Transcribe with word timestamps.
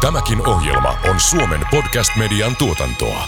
Tämäkin 0.00 0.46
ohjelma 0.46 0.94
on 1.10 1.20
Suomen 1.20 1.60
podcast-median 1.70 2.56
tuotantoa. 2.56 3.24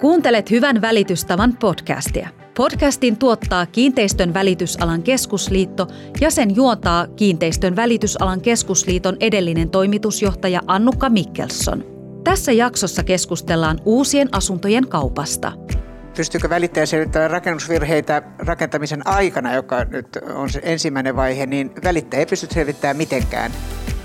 Kuuntelet 0.00 0.50
Hyvän 0.50 0.80
välitystavan 0.80 1.56
podcastia. 1.60 2.28
Podcastin 2.56 3.16
tuottaa 3.16 3.66
Kiinteistön 3.66 4.34
välitysalan 4.34 5.02
keskusliitto 5.02 5.86
ja 6.20 6.30
sen 6.30 6.56
juontaa 6.56 7.06
Kiinteistön 7.06 7.76
välitysalan 7.76 8.40
keskusliiton 8.40 9.16
edellinen 9.20 9.70
toimitusjohtaja 9.70 10.60
Annukka 10.66 11.08
Mikkelsson. 11.08 11.84
Tässä 12.24 12.52
jaksossa 12.52 13.02
keskustellaan 13.02 13.80
uusien 13.84 14.28
asuntojen 14.32 14.88
kaupasta– 14.88 15.52
pystyykö 16.16 16.48
välittäjä 16.48 16.86
selvittämään 16.86 17.30
rakennusvirheitä 17.30 18.22
rakentamisen 18.38 19.06
aikana, 19.06 19.54
joka 19.54 19.84
nyt 19.84 20.18
on 20.34 20.50
se 20.50 20.60
ensimmäinen 20.62 21.16
vaihe, 21.16 21.46
niin 21.46 21.70
välittäjä 21.84 22.18
ei 22.18 22.26
pysty 22.26 22.46
selvittämään 22.50 22.96
mitenkään. 22.96 23.52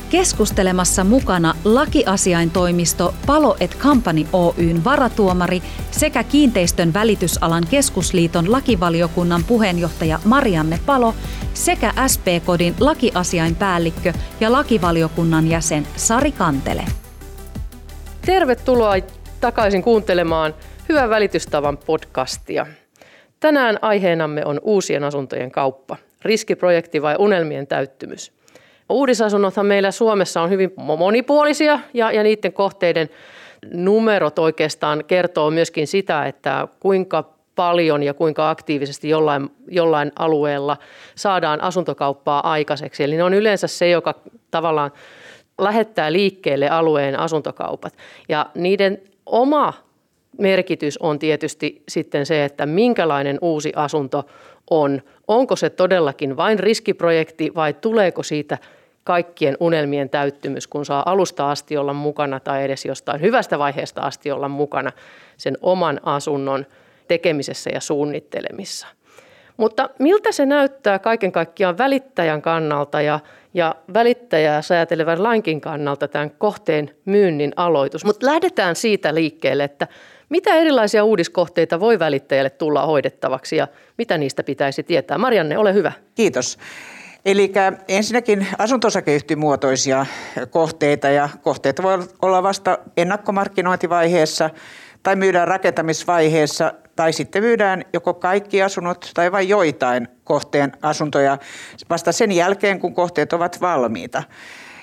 Keskustelemassa 0.10 1.04
mukana 1.04 1.56
lakiasiaintoimisto 1.64 3.14
Palo 3.26 3.58
et 3.60 3.78
Company 3.78 4.26
Oyn 4.34 4.84
varatuomari 4.84 5.62
sekä 5.92 6.24
Kiinteistön 6.24 6.94
välitysalan 6.94 7.64
keskusliiton 7.70 8.52
lakivaliokunnan 8.52 9.44
puheenjohtaja 9.44 10.20
Marianne 10.26 10.80
Palo 10.86 11.14
sekä 11.54 11.94
SP-kodin 12.08 12.76
lakiasiainpäällikkö 12.80 14.14
ja 14.40 14.52
lakivaliokunnan 14.52 15.48
jäsen 15.48 15.88
Sari 15.96 16.32
Kantele. 16.32 16.86
Tervetuloa 18.26 18.94
takaisin 19.42 19.84
kuuntelemaan 19.84 20.54
Hyvän 20.92 21.10
välitystavan 21.10 21.78
podcastia. 21.78 22.68
Tänään 23.40 23.80
aiheenamme 23.82 24.46
on 24.46 24.60
uusien 24.64 25.04
asuntojen 25.04 25.52
kauppa. 25.52 25.98
Riskiprojekti 26.22 27.02
vai 27.02 27.16
unelmien 27.20 27.68
täyttymys? 27.68 28.32
Uudisasunnothan 28.90 29.66
meillä 29.66 29.92
Suomessa 29.92 30.42
on 30.42 30.50
hyvin 30.50 30.74
monipuolisia 30.76 31.80
ja, 31.94 32.12
ja 32.12 32.24
niiden 32.24 32.54
kohteiden 32.54 33.10
numerot 33.74 34.40
oikeastaan 34.40 35.04
kertoo 35.08 35.52
myöskin 35.52 35.88
sitä, 35.88 36.26
että 36.26 36.68
kuinka 36.80 37.34
paljon 37.56 38.04
ja 38.04 38.14
kuinka 38.14 38.50
aktiivisesti 38.50 39.10
jollain, 39.10 39.50
jollain 39.68 40.12
alueella 40.20 40.78
saadaan 41.16 41.62
asuntokauppaa 41.62 42.52
aikaiseksi. 42.52 43.04
Eli 43.04 43.16
ne 43.16 43.24
on 43.24 43.34
yleensä 43.34 43.68
se, 43.68 43.90
joka 43.90 44.16
tavallaan 44.52 44.92
lähettää 45.62 46.12
liikkeelle 46.12 46.70
alueen 46.70 47.20
asuntokaupat. 47.20 47.94
Ja 48.30 48.46
niiden 48.56 49.02
oma 49.26 49.91
merkitys 50.38 50.98
on 50.98 51.20
tietysti 51.20 51.84
sitten 51.90 52.26
se, 52.26 52.46
että 52.46 52.66
minkälainen 52.66 53.38
uusi 53.42 53.74
asunto 53.76 54.26
on. 54.70 55.02
Onko 55.28 55.56
se 55.56 55.70
todellakin 55.70 56.38
vain 56.38 56.60
riskiprojekti 56.60 57.52
vai 57.56 57.74
tuleeko 57.74 58.24
siitä 58.24 58.58
kaikkien 59.04 59.58
unelmien 59.60 60.10
täyttymys, 60.10 60.68
kun 60.68 60.86
saa 60.86 61.04
alusta 61.06 61.52
asti 61.52 61.78
olla 61.78 61.94
mukana 61.94 62.40
tai 62.40 62.64
edes 62.64 62.86
jostain 62.86 63.22
hyvästä 63.22 63.60
vaiheesta 63.60 64.02
asti 64.02 64.32
olla 64.32 64.48
mukana 64.48 64.92
sen 65.38 65.58
oman 65.62 66.00
asunnon 66.04 66.66
tekemisessä 67.08 67.70
ja 67.74 67.80
suunnittelemissa. 67.80 68.88
Mutta 69.58 69.90
miltä 70.00 70.32
se 70.32 70.46
näyttää 70.46 71.00
kaiken 71.00 71.32
kaikkiaan 71.32 71.78
välittäjän 71.78 72.42
kannalta 72.42 73.02
ja, 73.02 73.20
ja 73.54 73.76
välittäjää 73.94 74.62
säätelevän 74.62 75.24
lainkin 75.24 75.62
kannalta 75.62 76.08
tämän 76.08 76.32
kohteen 76.32 76.96
myynnin 77.06 77.54
aloitus? 77.56 78.06
Mutta 78.06 78.26
lähdetään 78.26 78.76
siitä 78.76 79.16
liikkeelle, 79.16 79.64
että 79.64 79.88
mitä 80.32 80.56
erilaisia 80.56 81.04
uudiskohteita 81.04 81.80
voi 81.80 82.00
välittäjälle 82.00 82.50
tulla 82.50 82.86
hoidettavaksi 82.86 83.56
ja 83.56 83.68
mitä 83.98 84.18
niistä 84.18 84.44
pitäisi 84.44 84.84
tietää? 84.84 85.18
Marianne, 85.18 85.58
ole 85.58 85.74
hyvä. 85.74 85.92
Kiitos. 86.16 86.58
Eli 87.26 87.52
ensinnäkin 87.88 88.48
asuntosakeyhtiömuotoisia 88.58 90.06
kohteita 90.50 91.10
ja 91.10 91.30
kohteita 91.42 91.84
voi 91.84 92.00
olla 92.22 92.44
vasta 92.44 92.78
ennakkomarkkinointivaiheessa 92.98 94.50
tai 95.04 95.16
myydään 95.16 95.48
rakentamisvaiheessa 95.48 96.74
tai 96.96 97.14
sitten 97.14 97.44
myydään 97.44 97.86
joko 97.94 98.14
kaikki 98.14 98.62
asunnot 98.62 99.12
tai 99.14 99.32
vain 99.32 99.50
joitain 99.50 100.08
kohteen 100.24 100.72
asuntoja 100.82 101.38
vasta 101.90 102.12
sen 102.12 102.32
jälkeen, 102.32 102.80
kun 102.80 102.94
kohteet 102.94 103.34
ovat 103.34 103.62
valmiita. 103.62 104.24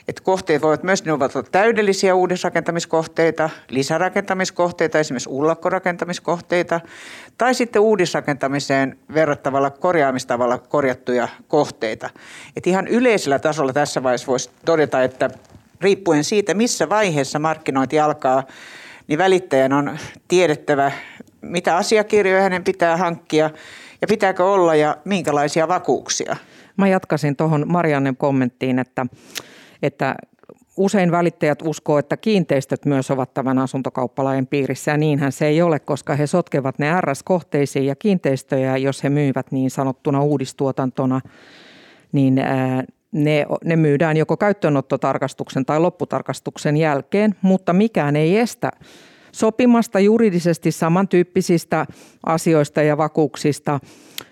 Että 0.09 0.23
kohteet 0.23 0.63
voivat 0.63 0.83
myös, 0.83 1.05
ne 1.05 1.13
ovat 1.13 1.33
täydellisiä 1.53 2.15
uudisrakentamiskohteita, 2.15 3.51
lisärakentamiskohteita, 3.69 4.99
esimerkiksi 4.99 5.29
ullakkorakentamiskohteita, 5.29 6.81
tai 7.39 7.55
sitten 7.55 7.83
uudisrakentamiseen 7.83 8.99
verrattavalla 9.15 9.71
korjaamistavalla 9.71 10.59
korjattuja 10.59 11.29
kohteita. 11.49 12.11
Et 12.57 12.67
ihan 12.67 12.89
yleisellä 12.89 13.39
tasolla 13.39 13.73
tässä 13.73 14.03
vaiheessa 14.03 14.27
voisi 14.27 14.51
todeta, 14.65 15.03
että 15.03 15.31
riippuen 15.81 16.25
siitä, 16.25 16.55
missä 16.55 16.89
vaiheessa 16.89 17.39
markkinointi 17.39 18.01
alkaa, 18.01 18.43
niin 19.07 19.19
välittäjän 19.19 19.73
on 19.73 19.99
tiedettävä, 20.29 20.93
mitä 21.41 21.77
asiakirjoja 21.77 22.43
hänen 22.43 22.65
pitää 22.65 22.97
hankkia 22.97 23.51
ja 24.01 24.07
pitääkö 24.07 24.45
olla 24.45 24.75
ja 24.75 24.97
minkälaisia 25.05 25.69
vakuuksia. 25.69 26.37
Mä 26.77 26.89
jatkasin 26.89 27.37
tuohon 27.37 27.65
Mariannen 27.67 28.17
kommenttiin, 28.17 28.79
että 28.79 29.07
että 29.83 30.15
usein 30.77 31.11
välittäjät 31.11 31.62
uskoo, 31.62 31.99
että 31.99 32.16
kiinteistöt 32.16 32.84
myös 32.84 33.11
ovat 33.11 33.34
tämän 33.34 33.59
asuntokauppalain 33.59 34.47
piirissä 34.47 34.91
ja 34.91 34.97
niinhän 34.97 35.33
se 35.33 35.47
ei 35.47 35.62
ole, 35.62 35.78
koska 35.78 36.15
he 36.15 36.27
sotkevat 36.27 36.78
ne 36.78 37.00
RS-kohteisiin 37.00 37.87
ja 37.87 37.97
kiinteistöjä, 37.97 38.77
jos 38.77 39.05
he 39.05 39.09
myyvät 39.09 39.53
niin 39.53 39.71
sanottuna 39.71 40.22
uudistuotantona, 40.22 41.21
niin 42.12 42.34
ne, 43.12 43.47
ne 43.65 43.77
myydään 43.77 44.17
joko 44.17 44.37
käyttöönottotarkastuksen 44.37 45.67
tai 45.67 45.81
lopputarkastuksen 45.81 46.77
jälkeen, 46.77 47.34
mutta 47.43 47.72
mikään 47.72 48.17
ei 48.17 48.38
estä 48.38 48.71
sopimasta 49.33 50.00
juridisesti 50.00 50.72
samantyyppisistä 50.72 51.87
asioista 52.27 52.83
ja 52.83 52.97
vakuuksista 52.97 53.81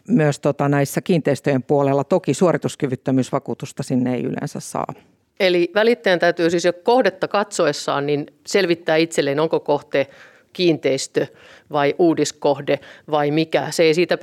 myös 0.08 0.40
tota 0.40 0.68
näissä 0.68 1.00
kiinteistöjen 1.00 1.62
puolella. 1.62 2.04
Toki 2.04 2.34
suorituskyvyttömyysvakuutusta 2.34 3.82
sinne 3.82 4.14
ei 4.14 4.22
yleensä 4.22 4.60
saa. 4.60 4.94
Eli 5.40 5.70
välittäjän 5.74 6.18
täytyy 6.18 6.50
siis 6.50 6.64
jo 6.64 6.72
kohdetta 6.72 7.28
katsoessaan 7.28 8.06
niin 8.06 8.26
selvittää 8.46 8.96
itselleen, 8.96 9.40
onko 9.40 9.60
kohte 9.60 10.06
kiinteistö 10.52 11.26
vai 11.72 11.94
uudiskohde 11.98 12.80
vai 13.10 13.30
mikä. 13.30 13.70
Se 13.70 13.82
ei 13.82 13.94
siitä 13.94 14.18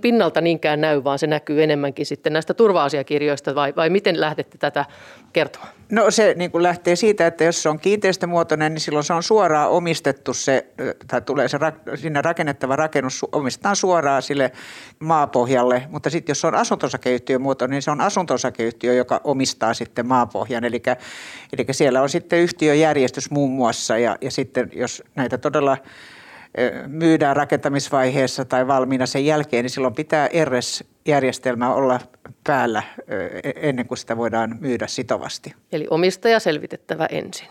pinnalta 0.00 0.40
niinkään 0.40 0.80
näy, 0.80 1.04
vaan 1.04 1.18
se 1.18 1.26
näkyy 1.26 1.62
enemmänkin 1.62 2.06
sitten 2.06 2.32
näistä 2.32 2.54
turva-asiakirjoista 2.54 3.54
vai, 3.54 3.72
vai 3.76 3.90
miten 3.90 4.20
lähdette 4.20 4.58
tätä 4.58 4.84
kertomaan? 5.32 5.72
No 5.90 6.10
se 6.10 6.34
niin 6.36 6.50
kuin 6.50 6.62
lähtee 6.62 6.96
siitä, 6.96 7.26
että 7.26 7.44
jos 7.44 7.62
se 7.62 7.68
on 7.68 7.78
kiinteistömuotoinen, 7.78 8.74
niin 8.74 8.80
silloin 8.80 9.04
se 9.04 9.12
on 9.12 9.22
suoraan 9.22 9.70
omistettu 9.70 10.34
se, 10.34 10.66
tai 11.06 11.20
tulee 11.20 11.48
se 11.48 11.58
sinne 11.94 12.22
rakennettava 12.22 12.76
rakennus, 12.76 13.26
omistetaan 13.32 13.76
suoraan 13.76 14.22
sille 14.22 14.52
maapohjalle, 14.98 15.82
mutta 15.90 16.10
sitten 16.10 16.30
jos 16.30 16.40
se 16.40 16.46
on 16.46 16.54
asuntosakeyhtiömuotoinen, 16.54 17.74
niin 17.74 17.82
se 17.82 17.90
on 17.90 18.00
asuntosakeyhtiö, 18.00 18.94
joka 18.94 19.20
omistaa 19.24 19.74
sitten 19.74 20.06
maapohjan, 20.06 20.64
eli, 20.64 20.82
eli 21.52 21.66
siellä 21.70 22.02
on 22.02 22.08
sitten 22.08 22.38
yhtiöjärjestys 22.38 23.30
muun 23.30 23.50
muassa, 23.50 23.98
ja, 23.98 24.16
ja 24.20 24.30
sitten 24.30 24.70
jos 24.72 25.02
näitä 25.14 25.38
todella 25.38 25.76
myydään 26.86 27.36
rakentamisvaiheessa 27.36 28.44
tai 28.44 28.66
valmiina 28.66 29.06
sen 29.06 29.26
jälkeen, 29.26 29.64
niin 29.64 29.70
silloin 29.70 29.94
pitää 29.94 30.28
RS-järjestelmä 30.44 31.74
olla 31.74 32.00
päällä 32.44 32.82
e-, 33.08 33.68
ennen 33.68 33.86
kuin 33.86 33.98
sitä 33.98 34.16
voidaan 34.16 34.56
myydä 34.60 34.86
sitovasti. 34.86 35.54
Eli 35.72 35.86
omistaja 35.90 36.40
selvitettävä 36.40 37.06
ensin. 37.06 37.48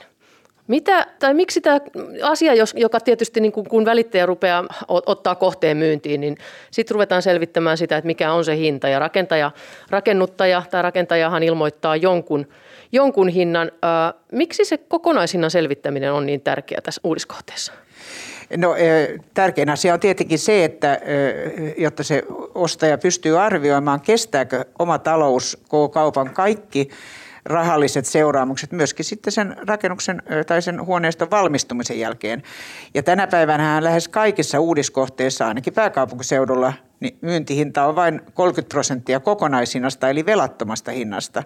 Mitä, 0.67 1.07
tai 1.19 1.33
miksi 1.33 1.61
tämä 1.61 1.79
asia, 2.23 2.53
joka 2.75 2.99
tietysti 2.99 3.39
niin 3.39 3.51
kun 3.51 3.85
välittäjä 3.85 4.25
rupeaa 4.25 4.65
ottaa 4.87 5.35
kohteen 5.35 5.77
myyntiin, 5.77 6.21
niin 6.21 6.37
sitten 6.71 6.95
ruvetaan 6.95 7.21
selvittämään 7.21 7.77
sitä, 7.77 7.97
että 7.97 8.05
mikä 8.05 8.31
on 8.31 8.45
se 8.45 8.57
hinta. 8.57 8.89
Ja 8.89 8.99
rakentaja, 8.99 9.51
rakennuttaja 9.89 10.63
tai 10.71 10.81
rakentajahan 10.81 11.43
ilmoittaa 11.43 11.95
jonkun, 11.95 12.47
jonkun 12.91 13.29
hinnan. 13.29 13.71
Miksi 14.31 14.65
se 14.65 14.77
kokonaishinnan 14.77 15.51
selvittäminen 15.51 16.13
on 16.13 16.25
niin 16.25 16.41
tärkeää 16.41 16.81
tässä 16.81 17.01
uudiskohteessa? 17.03 17.73
No 18.57 18.75
tärkein 19.33 19.69
asia 19.69 19.93
on 19.93 19.99
tietenkin 19.99 20.39
se, 20.39 20.65
että 20.65 20.99
jotta 21.77 22.03
se 22.03 22.23
ostaja 22.55 22.97
pystyy 22.97 23.39
arvioimaan, 23.39 24.01
kestääkö 24.01 24.65
oma 24.79 24.99
talous 24.99 25.63
kaupan 25.91 26.29
kaikki 26.29 26.89
rahalliset 27.45 28.05
seuraamukset 28.05 28.71
myöskin 28.71 29.05
sitten 29.05 29.33
sen 29.33 29.55
rakennuksen 29.67 30.21
tai 30.47 30.61
sen 30.61 30.85
huoneiston 30.85 31.31
valmistumisen 31.31 31.99
jälkeen. 31.99 32.43
Ja 32.93 33.03
tänä 33.03 33.27
päivänä 33.27 33.83
lähes 33.83 34.07
kaikissa 34.07 34.59
uudiskohteissa, 34.59 35.47
ainakin 35.47 35.73
pääkaupunkiseudulla, 35.73 36.73
niin 36.99 37.17
myyntihinta 37.21 37.85
on 37.85 37.95
vain 37.95 38.21
30 38.33 38.73
prosenttia 38.73 39.19
kokonaishinnasta 39.19 40.09
eli 40.09 40.25
velattomasta 40.25 40.91
hinnasta. 40.91 41.43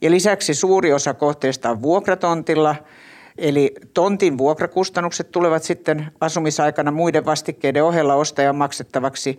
Ja 0.00 0.10
lisäksi 0.10 0.54
suuri 0.54 0.92
osa 0.92 1.14
kohteista 1.14 1.70
on 1.70 1.82
vuokratontilla– 1.82 2.76
Eli 3.38 3.74
tontin 3.94 4.38
vuokrakustannukset 4.38 5.30
tulevat 5.30 5.62
sitten 5.62 6.06
asumisaikana 6.20 6.90
muiden 6.90 7.24
vastikkeiden 7.24 7.84
ohella 7.84 8.14
ostajan 8.14 8.56
maksettavaksi. 8.56 9.38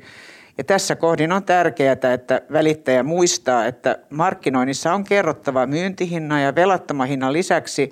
Ja 0.58 0.64
tässä 0.64 0.96
kohdin 0.96 1.32
on 1.32 1.44
tärkeää, 1.44 2.14
että 2.14 2.42
välittäjä 2.52 3.04
muistaa, 3.04 3.66
että 3.66 4.00
markkinoinnissa 4.10 4.94
on 4.94 5.04
kerrottava 5.04 5.66
myyntihinnan 5.66 6.44
ja 6.44 6.56
velattomahinnan 6.56 7.34
lisäksi 7.34 7.92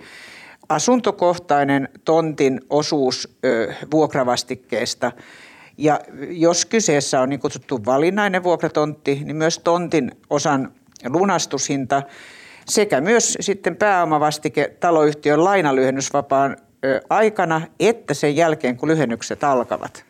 asuntokohtainen 0.69 1.89
tontin 2.05 2.61
osuus 2.69 3.37
vuokravastikkeesta. 3.91 5.11
Ja 5.77 5.99
jos 6.29 6.65
kyseessä 6.65 7.21
on 7.21 7.29
niin 7.29 7.39
kutsuttu 7.39 7.85
valinnainen 7.85 8.43
vuokratontti, 8.43 9.21
niin 9.23 9.35
myös 9.35 9.59
tontin 9.59 10.11
osan 10.29 10.71
lunastushinta 11.05 12.03
sekä 12.65 13.01
myös 13.01 13.37
sitten 13.39 13.75
pääomavastike 13.75 14.77
taloyhtiön 14.79 15.43
lainalyhennysvapaan 15.43 16.57
aikana 17.09 17.61
että 17.79 18.13
sen 18.13 18.35
jälkeen, 18.35 18.77
kun 18.77 18.89
lyhennykset 18.89 19.43
alkavat. 19.43 20.05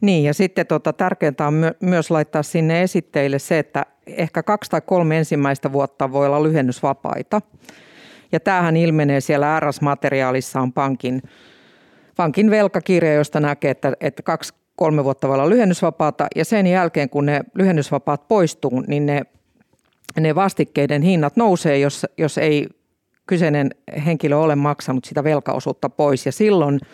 Niin 0.00 0.24
ja 0.24 0.34
sitten 0.34 0.66
tota, 0.66 0.92
tärkeintä 0.92 1.46
on 1.46 1.54
my- 1.54 1.74
myös 1.80 2.10
laittaa 2.10 2.42
sinne 2.42 2.82
esitteille 2.82 3.38
se, 3.38 3.58
että 3.58 3.86
ehkä 4.06 4.42
kaksi 4.42 4.70
tai 4.70 4.80
kolme 4.80 5.18
ensimmäistä 5.18 5.72
vuotta 5.72 6.12
voi 6.12 6.26
olla 6.26 6.42
lyhennysvapaita. 6.42 7.40
Ja 8.32 8.40
tämähän 8.40 8.76
ilmenee 8.76 9.20
siellä 9.20 9.60
RS-materiaalissa 9.60 10.60
on 10.60 10.72
pankin, 10.72 11.22
pankin 12.16 12.50
velkakirja, 12.50 13.14
josta 13.14 13.40
näkee, 13.40 13.70
että, 13.70 13.92
että 14.00 14.22
kaksi 14.22 14.54
kolme 14.76 15.04
vuotta 15.04 15.28
voi 15.28 15.34
olla 15.34 15.50
lyhennysvapaata 15.50 16.26
ja 16.36 16.44
sen 16.44 16.66
jälkeen 16.66 17.10
kun 17.10 17.26
ne 17.26 17.40
lyhennysvapaat 17.54 18.28
poistuu, 18.28 18.84
niin 18.86 19.06
ne, 19.06 19.22
ne 20.20 20.34
vastikkeiden 20.34 21.02
hinnat 21.02 21.36
nousee, 21.36 21.78
jos, 21.78 22.06
jos 22.18 22.38
ei 22.38 22.68
kyseinen 23.26 23.70
henkilö 24.06 24.36
ole 24.36 24.56
maksanut 24.56 25.04
sitä 25.04 25.24
velkaosuutta 25.24 25.88
pois 25.88 26.26
ja 26.26 26.32
silloin– 26.32 26.80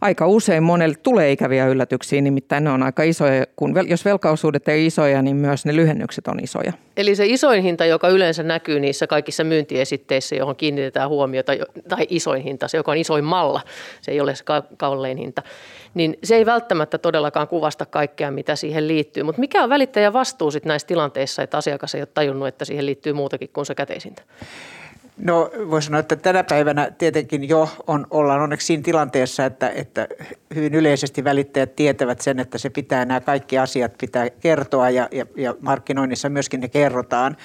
aika 0.00 0.26
usein 0.26 0.62
monelle 0.62 0.96
tulee 1.02 1.32
ikäviä 1.32 1.66
yllätyksiä, 1.66 2.20
nimittäin 2.20 2.64
ne 2.64 2.70
on 2.70 2.82
aika 2.82 3.02
isoja. 3.02 3.46
Kun, 3.56 3.74
jos 3.88 4.04
velkaosuudet 4.04 4.68
ei 4.68 4.86
isoja, 4.86 5.22
niin 5.22 5.36
myös 5.36 5.66
ne 5.66 5.76
lyhennykset 5.76 6.28
on 6.28 6.40
isoja. 6.42 6.72
Eli 6.96 7.14
se 7.14 7.26
isoin 7.26 7.62
hinta, 7.62 7.84
joka 7.84 8.08
yleensä 8.08 8.42
näkyy 8.42 8.80
niissä 8.80 9.06
kaikissa 9.06 9.44
myyntiesitteissä, 9.44 10.36
johon 10.36 10.56
kiinnitetään 10.56 11.08
huomiota, 11.08 11.52
tai 11.88 12.06
isoin 12.08 12.42
hinta, 12.42 12.68
se 12.68 12.76
joka 12.76 12.92
on 12.92 12.98
isoin 12.98 13.24
malla, 13.24 13.60
se 14.00 14.10
ei 14.10 14.20
ole 14.20 14.34
se 14.34 14.44
kallein 14.76 15.18
hinta, 15.18 15.42
niin 15.96 16.18
se 16.24 16.36
ei 16.36 16.46
välttämättä 16.46 16.98
todellakaan 16.98 17.48
kuvasta 17.48 17.86
kaikkea, 17.86 18.30
mitä 18.30 18.56
siihen 18.56 18.88
liittyy. 18.88 19.22
Mutta 19.22 19.40
mikä 19.40 19.62
on 19.62 19.68
välittäjän 19.68 20.12
vastuu 20.12 20.50
sitten 20.50 20.68
näissä 20.68 20.88
tilanteissa, 20.88 21.42
että 21.42 21.56
asiakas 21.56 21.94
ei 21.94 22.00
ole 22.00 22.08
tajunnut, 22.14 22.48
että 22.48 22.64
siihen 22.64 22.86
liittyy 22.86 23.12
muutakin 23.12 23.50
kuin 23.52 23.66
se 23.66 23.74
käteisintä? 23.74 24.22
No 25.18 25.50
voisi 25.70 25.86
sanoa, 25.86 26.00
että 26.00 26.16
tänä 26.16 26.44
päivänä 26.44 26.90
tietenkin 26.98 27.48
jo 27.48 27.68
on, 27.86 28.06
ollaan 28.10 28.40
onneksi 28.40 28.66
siinä 28.66 28.82
tilanteessa, 28.82 29.44
että, 29.44 29.68
että 29.68 30.08
hyvin 30.54 30.74
yleisesti 30.74 31.24
välittäjät 31.24 31.76
tietävät 31.76 32.20
sen, 32.20 32.40
että 32.40 32.58
se 32.58 32.70
pitää 32.70 33.04
nämä 33.04 33.20
kaikki 33.20 33.58
asiat 33.58 33.92
pitää 33.98 34.30
kertoa 34.30 34.90
ja, 34.90 35.08
ja, 35.12 35.26
ja 35.36 35.54
markkinoinnissa 35.60 36.28
myöskin 36.28 36.60
ne 36.60 36.68
kerrotaan. 36.68 37.36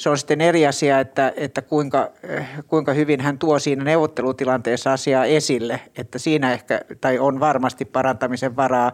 Se 0.00 0.10
on 0.10 0.18
sitten 0.18 0.40
eri 0.40 0.66
asia, 0.66 1.00
että, 1.00 1.32
että 1.36 1.62
kuinka, 1.62 2.10
kuinka 2.66 2.92
hyvin 2.92 3.20
hän 3.20 3.38
tuo 3.38 3.58
siinä 3.58 3.84
neuvottelutilanteessa 3.84 4.92
asiaa 4.92 5.24
esille, 5.24 5.80
että 5.96 6.18
siinä 6.18 6.52
ehkä, 6.52 6.80
tai 7.00 7.18
on 7.18 7.40
varmasti 7.40 7.84
parantamisen 7.84 8.56
varaa, 8.56 8.92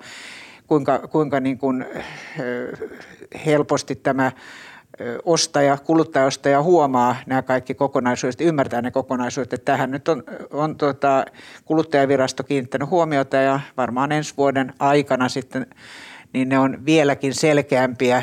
kuinka, 0.66 0.98
kuinka 0.98 1.40
niin 1.40 1.58
kuin 1.58 1.84
helposti 3.46 3.94
tämä 3.94 4.32
ostaja, 5.24 5.78
kuluttajaostaja 5.84 6.62
huomaa 6.62 7.16
nämä 7.26 7.42
kaikki 7.42 7.74
kokonaisuudet, 7.74 8.40
ymmärtää 8.40 8.82
ne 8.82 8.90
kokonaisuudet. 8.90 9.52
Että 9.52 9.72
tähän 9.72 9.90
nyt 9.90 10.08
on, 10.08 10.22
on 10.50 10.76
tuota, 10.76 11.24
kuluttajavirasto 11.64 12.44
kiinnittänyt 12.44 12.90
huomiota 12.90 13.36
ja 13.36 13.60
varmaan 13.76 14.12
ensi 14.12 14.34
vuoden 14.36 14.72
aikana 14.78 15.28
sitten 15.28 15.66
niin 16.36 16.48
ne 16.48 16.58
on 16.58 16.86
vieläkin 16.86 17.34
selkeämpiä 17.34 18.22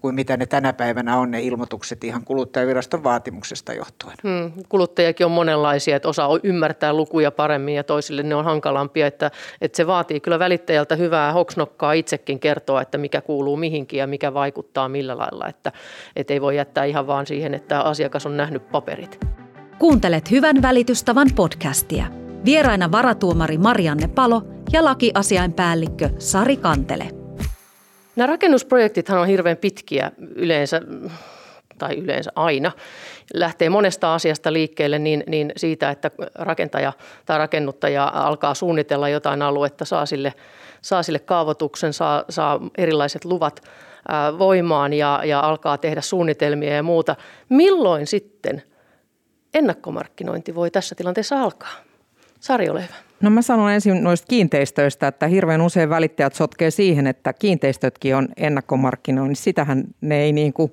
kuin 0.00 0.14
mitä 0.14 0.36
ne 0.36 0.46
tänä 0.46 0.72
päivänä 0.72 1.16
on 1.16 1.30
ne 1.30 1.42
ilmoitukset 1.42 2.04
ihan 2.04 2.24
kuluttajaviraston 2.24 3.04
vaatimuksesta 3.04 3.72
johtuen. 3.72 4.16
Hmm, 4.22 4.52
kuluttajakin 4.68 5.26
on 5.26 5.32
monenlaisia, 5.32 5.96
että 5.96 6.08
osa 6.08 6.28
ymmärtää 6.42 6.92
lukuja 6.92 7.30
paremmin 7.30 7.74
ja 7.74 7.84
toisille 7.84 8.22
ne 8.22 8.34
on 8.34 8.44
hankalampia, 8.44 9.06
että, 9.06 9.30
että 9.60 9.76
se 9.76 9.86
vaatii 9.86 10.20
kyllä 10.20 10.38
välittäjältä 10.38 10.96
hyvää 10.96 11.32
hoksnokkaa 11.32 11.92
itsekin 11.92 12.40
kertoa, 12.40 12.82
että 12.82 12.98
mikä 12.98 13.20
kuuluu 13.20 13.56
mihinkin 13.56 13.98
ja 13.98 14.06
mikä 14.06 14.34
vaikuttaa 14.34 14.88
millä 14.88 15.18
lailla, 15.18 15.48
että, 15.48 15.72
että 16.16 16.32
ei 16.32 16.40
voi 16.40 16.56
jättää 16.56 16.84
ihan 16.84 17.06
vaan 17.06 17.26
siihen, 17.26 17.54
että 17.54 17.80
asiakas 17.80 18.26
on 18.26 18.36
nähnyt 18.36 18.70
paperit. 18.70 19.20
Kuuntelet 19.78 20.30
Hyvän 20.30 20.62
välitystavan 20.62 21.28
podcastia. 21.34 22.06
Vieraina 22.44 22.92
varatuomari 22.92 23.58
Marianne 23.58 24.08
Palo 24.08 24.42
ja 24.72 24.84
lakiasiainpäällikkö 24.84 26.10
Sari 26.18 26.56
Kantele. 26.56 27.17
Nämä 28.18 28.26
rakennusprojektithan 28.26 29.18
on 29.18 29.26
hirveän 29.26 29.56
pitkiä 29.56 30.12
yleensä, 30.34 30.80
tai 31.78 31.96
yleensä 31.98 32.32
aina. 32.34 32.72
Lähtee 33.34 33.68
monesta 33.68 34.14
asiasta 34.14 34.52
liikkeelle 34.52 34.98
niin, 34.98 35.24
niin 35.26 35.52
siitä, 35.56 35.90
että 35.90 36.10
rakentaja 36.34 36.92
tai 37.26 37.38
rakennuttaja 37.38 38.10
alkaa 38.14 38.54
suunnitella 38.54 39.08
jotain 39.08 39.42
aluetta, 39.42 39.84
saa 39.84 40.06
sille, 40.06 40.34
saa 40.82 41.02
sille 41.02 41.18
kaavoituksen, 41.18 41.92
saa, 41.92 42.24
saa 42.28 42.60
erilaiset 42.78 43.24
luvat 43.24 43.62
voimaan 44.38 44.92
ja, 44.92 45.20
ja 45.24 45.40
alkaa 45.40 45.78
tehdä 45.78 46.00
suunnitelmia 46.00 46.74
ja 46.74 46.82
muuta. 46.82 47.16
Milloin 47.48 48.06
sitten 48.06 48.62
ennakkomarkkinointi 49.54 50.54
voi 50.54 50.70
tässä 50.70 50.94
tilanteessa 50.94 51.42
alkaa? 51.42 51.72
Sari, 52.40 52.68
ole 52.68 52.82
hyvä. 52.82 53.07
No 53.22 53.30
mä 53.30 53.42
sanon 53.42 53.72
ensin 53.72 54.04
noista 54.04 54.26
kiinteistöistä, 54.26 55.08
että 55.08 55.26
hirveän 55.26 55.60
usein 55.60 55.90
välittäjät 55.90 56.34
sotkee 56.34 56.70
siihen, 56.70 57.06
että 57.06 57.32
kiinteistötkin 57.32 58.16
on 58.16 58.28
ennakkomarkkinoinnin. 58.36 59.36
Sitähän 59.36 59.84
ne 60.00 60.20
ei 60.20 60.32
niin 60.32 60.52
kuin 60.52 60.72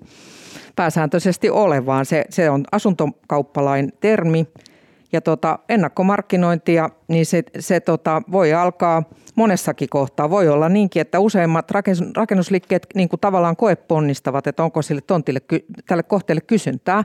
pääsääntöisesti 0.75 1.49
ole, 1.49 1.85
vaan 1.85 2.05
se, 2.05 2.25
se 2.29 2.49
on 2.49 2.63
asuntokauppalain 2.71 3.93
termi. 3.99 4.47
Ja 5.11 5.21
tota, 5.21 5.59
ennakkomarkkinointia, 5.69 6.89
niin 7.07 7.25
se, 7.25 7.43
se 7.59 7.79
tota, 7.79 8.21
voi 8.31 8.53
alkaa 8.53 9.03
monessakin 9.35 9.89
kohtaa. 9.89 10.29
Voi 10.29 10.49
olla 10.49 10.69
niinkin, 10.69 11.01
että 11.01 11.19
useimmat 11.19 11.71
rakennusliikkeet 12.15 12.87
niin 12.95 13.09
kuin 13.09 13.19
tavallaan 13.19 13.55
koeponnistavat, 13.55 14.47
että 14.47 14.63
onko 14.63 14.81
sille 14.81 15.01
tontille, 15.01 15.41
tälle 15.87 16.03
kohteelle 16.03 16.41
kysyntää. 16.41 17.03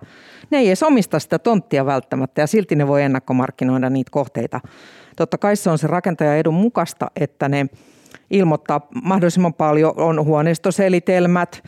Ne 0.51 0.59
ei 0.59 0.67
edes 0.67 0.83
omista 0.83 1.19
sitä 1.19 1.39
tonttia 1.39 1.87
välttämättä 1.87 2.41
ja 2.41 2.47
silti 2.47 2.77
ne 2.77 2.89
voi 2.89 3.03
ennakkomarkkinoida 3.03 3.91
niitä 3.91 4.11
kohteita. 4.11 4.61
Totta 5.21 5.39
kai 5.39 5.57
se 5.57 5.71
on 5.71 5.79
se 5.79 5.87
rakentajan 5.87 6.37
edun 6.37 6.55
mukaista, 6.55 7.11
että 7.17 7.49
ne 7.49 7.67
ilmoittaa 8.31 8.87
mahdollisimman 9.03 9.55
paljon, 9.55 9.93
on 9.97 10.25
huoneistoselitelmät, 10.25 11.63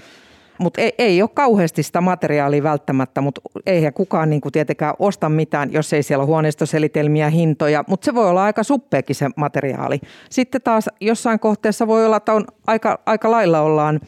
mutta 0.58 0.80
ei, 0.80 0.94
ei 0.98 1.22
ole 1.22 1.30
kauheasti 1.34 1.82
sitä 1.82 2.00
materiaalia 2.00 2.62
välttämättä, 2.62 3.20
mutta 3.20 3.40
eihän 3.66 3.92
kukaan 3.92 4.30
niin 4.30 4.40
kuin 4.40 4.52
tietenkään 4.52 4.94
osta 4.98 5.28
mitään, 5.28 5.72
jos 5.72 5.92
ei 5.92 6.02
siellä 6.02 6.22
ole 6.22 6.26
huoneistoselitelmiä, 6.26 7.30
hintoja, 7.30 7.84
mutta 7.88 8.04
se 8.04 8.14
voi 8.14 8.28
olla 8.28 8.44
aika 8.44 8.62
suppeakin 8.62 9.16
se 9.16 9.28
materiaali. 9.36 10.00
Sitten 10.30 10.62
taas 10.62 10.88
jossain 11.00 11.38
kohteessa 11.38 11.86
voi 11.86 12.06
olla, 12.06 12.16
että 12.16 12.32
on 12.32 12.44
aika, 12.66 12.98
aika 13.06 13.30
lailla 13.30 13.60
ollaan 13.60 14.00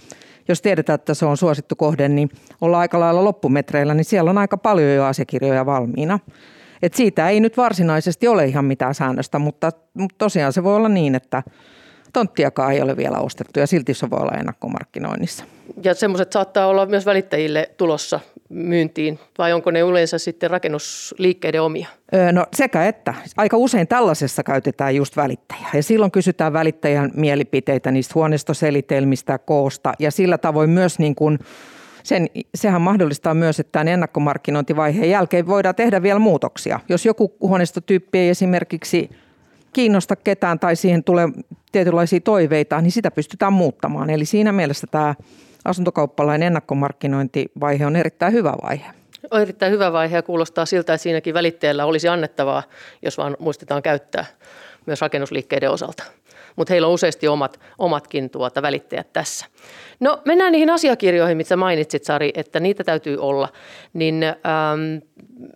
jos 0.49 0.63
tiedetään, 0.63 0.95
että 0.95 1.15
se 1.15 1.27
on 1.27 1.37
suosittu 1.37 1.77
kohde, 1.77 2.09
niin 2.09 2.31
ollaan 2.61 2.81
aika 2.81 3.01
lailla 3.01 3.25
loppumetreillä, 3.25 3.95
niin 3.95 4.05
siellä 4.05 4.31
on 4.31 4.39
aika 4.39 4.57
paljon 4.57 4.95
jo 4.95 5.05
asiakirjoja 5.05 5.67
valmiina. 5.67 6.19
Et 6.85 6.95
siitä 6.95 7.29
ei 7.29 7.41
nyt 7.41 7.57
varsinaisesti 7.57 8.29
ole 8.29 8.45
ihan 8.45 8.65
mitään 8.65 8.95
säännöstä, 8.95 9.39
mutta, 9.39 9.71
mutta 9.95 10.15
tosiaan 10.19 10.53
se 10.53 10.65
voi 10.65 10.77
olla 10.77 10.89
niin, 10.89 11.15
että 11.15 11.43
tonttiakaan 12.13 12.73
ei 12.73 12.83
ole 12.83 12.97
vielä 12.97 13.19
ostettu 13.19 13.61
ja 13.61 13.67
silti 13.67 13.95
se 13.95 14.11
voi 14.11 14.19
olla 14.21 14.39
ennakkomarkkinoinnissa. 14.39 15.45
Ja 15.85 15.95
semmoiset 15.95 16.33
saattaa 16.33 16.67
olla 16.67 16.87
myös 16.87 17.07
välittäjille 17.07 17.71
tulossa 17.77 18.21
myyntiin 18.49 19.19
vai 19.39 19.53
onko 19.53 19.71
ne 19.71 19.81
yleensä 19.81 20.19
sitten 20.19 20.51
rakennusliikkeiden 20.51 21.63
omia? 21.63 21.89
No 22.33 22.47
sekä 22.57 22.87
että. 22.87 23.15
Aika 23.37 23.57
usein 23.57 23.89
tällaisessa 23.89 24.43
käytetään 24.43 24.97
just 24.97 25.17
välittäjää 25.17 25.71
ja 25.75 25.83
silloin 25.83 26.11
kysytään 26.11 26.53
välittäjän 26.53 27.11
mielipiteitä 27.15 27.91
niistä 27.91 28.13
huoneistoselitelmistä, 28.15 29.39
koosta 29.39 29.93
ja 29.99 30.11
sillä 30.11 30.39
tavoin 30.39 30.71
myös 30.71 30.99
niin 30.99 31.15
kuin 31.15 31.39
sen, 32.05 32.27
sehän 32.55 32.81
mahdollistaa 32.81 33.35
myös, 33.35 33.61
että 33.61 33.73
tämän 33.73 33.89
ennakkomarkkinointivaiheen 33.89 35.11
jälkeen 35.11 35.47
voidaan 35.47 35.75
tehdä 35.75 36.03
vielä 36.03 36.19
muutoksia. 36.19 36.81
Jos 36.89 37.07
joku 37.07 37.35
huoneistotyyppi 37.41 38.19
ei 38.19 38.29
esimerkiksi 38.29 39.11
kiinnosta 39.73 40.17
ketään 40.17 40.59
tai 40.59 40.77
siihen 40.77 41.05
tulee 41.05 41.29
tietynlaisia 41.73 42.21
toiveita, 42.21 42.81
niin 42.81 42.93
sitä 42.93 43.11
pystytään 43.11 43.53
muuttamaan. 43.53 44.11
Eli 44.11 44.25
siinä 44.25 44.53
mielessä 44.53 44.87
tämä 44.87 45.15
asuntokauppalain 45.65 46.43
ennakkomarkkinointivaihe 46.43 47.87
on 47.87 47.97
erittäin 47.97 48.33
hyvä 48.33 48.55
vaihe. 48.63 48.87
On 49.31 49.41
erittäin 49.41 49.73
hyvä 49.73 49.93
vaihe 49.93 50.17
ja 50.17 50.23
kuulostaa 50.23 50.67
siltä, 50.67 50.95
että 50.95 51.03
siinäkin 51.03 51.35
välittäjällä 51.35 51.85
olisi 51.85 52.09
annettavaa, 52.09 52.63
jos 53.03 53.19
vaan 53.19 53.37
muistetaan 53.39 53.83
käyttää 53.83 54.25
myös 54.87 55.01
rakennusliikkeiden 55.01 55.71
osalta. 55.71 56.05
Mutta 56.57 56.73
heillä 56.73 56.89
on 56.89 56.95
useasti 56.95 57.29
omat, 57.29 57.61
omatkin 57.79 58.31
tuota 58.31 58.63
välittäjät 58.63 59.13
tässä. 59.13 59.47
No 60.01 60.23
mennään 60.25 60.53
niihin 60.53 60.71
asiakirjoihin, 60.71 61.37
mitä 61.37 61.57
mainitsit 61.57 62.05
Sari, 62.05 62.33
että 62.35 62.61
niitä 62.61 62.85
täytyy 62.85 63.19
olla, 63.19 63.49
niin, 63.93 64.23
ähm, 64.23 65.03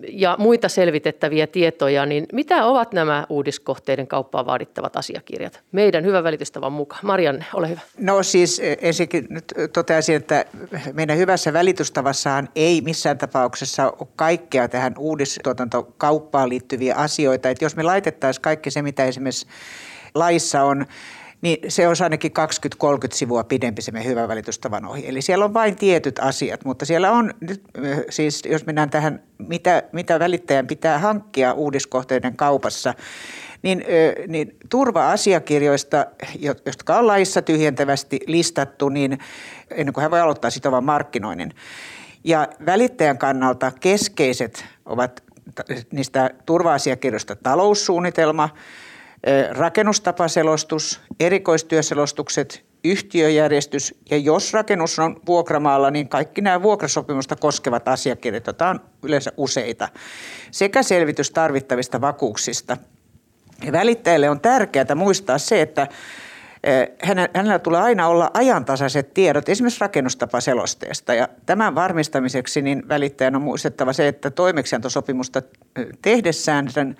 ja 0.08 0.36
muita 0.38 0.68
selvitettäviä 0.68 1.46
tietoja, 1.46 2.06
niin 2.06 2.26
mitä 2.32 2.64
ovat 2.64 2.92
nämä 2.92 3.26
uudiskohteiden 3.28 4.06
kauppaan 4.06 4.46
vaadittavat 4.46 4.96
asiakirjat? 4.96 5.60
Meidän 5.72 6.04
hyvä 6.04 6.24
välitystavan 6.24 6.72
mukaan. 6.72 7.00
Marianne, 7.06 7.44
ole 7.54 7.68
hyvä. 7.68 7.80
No 7.98 8.22
siis 8.22 8.60
e, 8.60 8.76
ensinnäkin 8.80 9.26
nyt 9.30 9.54
toteaisin, 9.72 10.16
että 10.16 10.44
meidän 10.92 11.18
hyvässä 11.18 11.52
välitystavassahan 11.52 12.48
ei 12.54 12.80
missään 12.80 13.18
tapauksessa 13.18 13.90
ole 13.90 14.08
kaikkea 14.16 14.68
tähän 14.68 14.94
uudistuotantokauppaan 14.98 16.48
liittyviä 16.48 16.94
asioita. 16.94 17.50
Että 17.50 17.64
jos 17.64 17.76
me 17.76 17.82
laitettaisiin 17.82 18.42
kaikki 18.42 18.70
se, 18.70 18.82
mitä 18.82 19.04
esimerkiksi 19.04 19.46
laissa 20.14 20.62
on 20.62 20.86
niin 21.40 21.58
se 21.68 21.88
on 21.88 21.94
ainakin 22.02 22.32
20-30 22.32 23.14
sivua 23.14 23.44
pidempi 23.44 23.82
se 23.82 23.92
meidän 23.92 24.10
hyvä 24.10 24.28
välitystavan 24.28 24.86
ohi. 24.86 25.08
Eli 25.08 25.22
siellä 25.22 25.44
on 25.44 25.54
vain 25.54 25.76
tietyt 25.76 26.18
asiat, 26.18 26.64
mutta 26.64 26.84
siellä 26.84 27.12
on 27.12 27.34
nyt 27.40 27.62
siis, 28.10 28.42
jos 28.50 28.66
mennään 28.66 28.90
tähän, 28.90 29.22
mitä, 29.38 29.82
mitä 29.92 30.18
välittäjän 30.18 30.66
pitää 30.66 30.98
hankkia 30.98 31.52
uudiskohteiden 31.52 32.36
kaupassa, 32.36 32.94
niin, 33.62 33.84
niin 34.28 34.56
turva-asiakirjoista, 34.68 36.06
jotka 36.66 36.98
on 36.98 37.06
laissa 37.06 37.42
tyhjentävästi 37.42 38.20
listattu, 38.26 38.88
niin 38.88 39.18
ennen 39.70 39.92
kuin 39.92 40.02
hän 40.02 40.10
voi 40.10 40.20
aloittaa 40.20 40.50
sitovan 40.50 40.84
markkinoinnin. 40.84 41.54
Ja 42.24 42.48
välittäjän 42.66 43.18
kannalta 43.18 43.72
keskeiset 43.80 44.64
ovat 44.86 45.22
niistä 45.92 46.30
turva-asiakirjoista 46.46 47.36
taloussuunnitelma– 47.36 48.48
rakennustapaselostus, 49.50 51.00
erikoistyöselostukset, 51.20 52.64
yhtiöjärjestys 52.84 53.94
ja 54.10 54.16
jos 54.16 54.52
rakennus 54.52 54.98
on 54.98 55.20
vuokramaalla, 55.26 55.90
niin 55.90 56.08
kaikki 56.08 56.40
nämä 56.40 56.62
vuokrasopimusta 56.62 57.36
koskevat 57.36 57.88
asiakirjat, 57.88 58.46
joita 58.46 58.68
on 58.68 58.80
yleensä 59.02 59.32
useita, 59.36 59.88
sekä 60.50 60.82
selvitys 60.82 61.30
tarvittavista 61.30 62.00
vakuuksista. 62.00 62.76
Ja 63.64 63.72
välittäjälle 63.72 64.30
on 64.30 64.40
tärkeää 64.40 64.94
muistaa 64.94 65.38
se, 65.38 65.62
että 65.62 65.88
hänellä 67.34 67.58
tulee 67.58 67.80
aina 67.80 68.08
olla 68.08 68.30
ajantasaiset 68.34 69.14
tiedot 69.14 69.48
esimerkiksi 69.48 69.80
rakennustapaselosteesta. 69.80 71.14
Ja 71.14 71.28
tämän 71.46 71.74
varmistamiseksi 71.74 72.62
niin 72.62 72.88
välittäjän 72.88 73.36
on 73.36 73.42
muistettava 73.42 73.92
se, 73.92 74.08
että 74.08 74.30
toimeksiantosopimusta 74.30 75.42
tehdessään 76.02 76.70
sen 76.70 76.96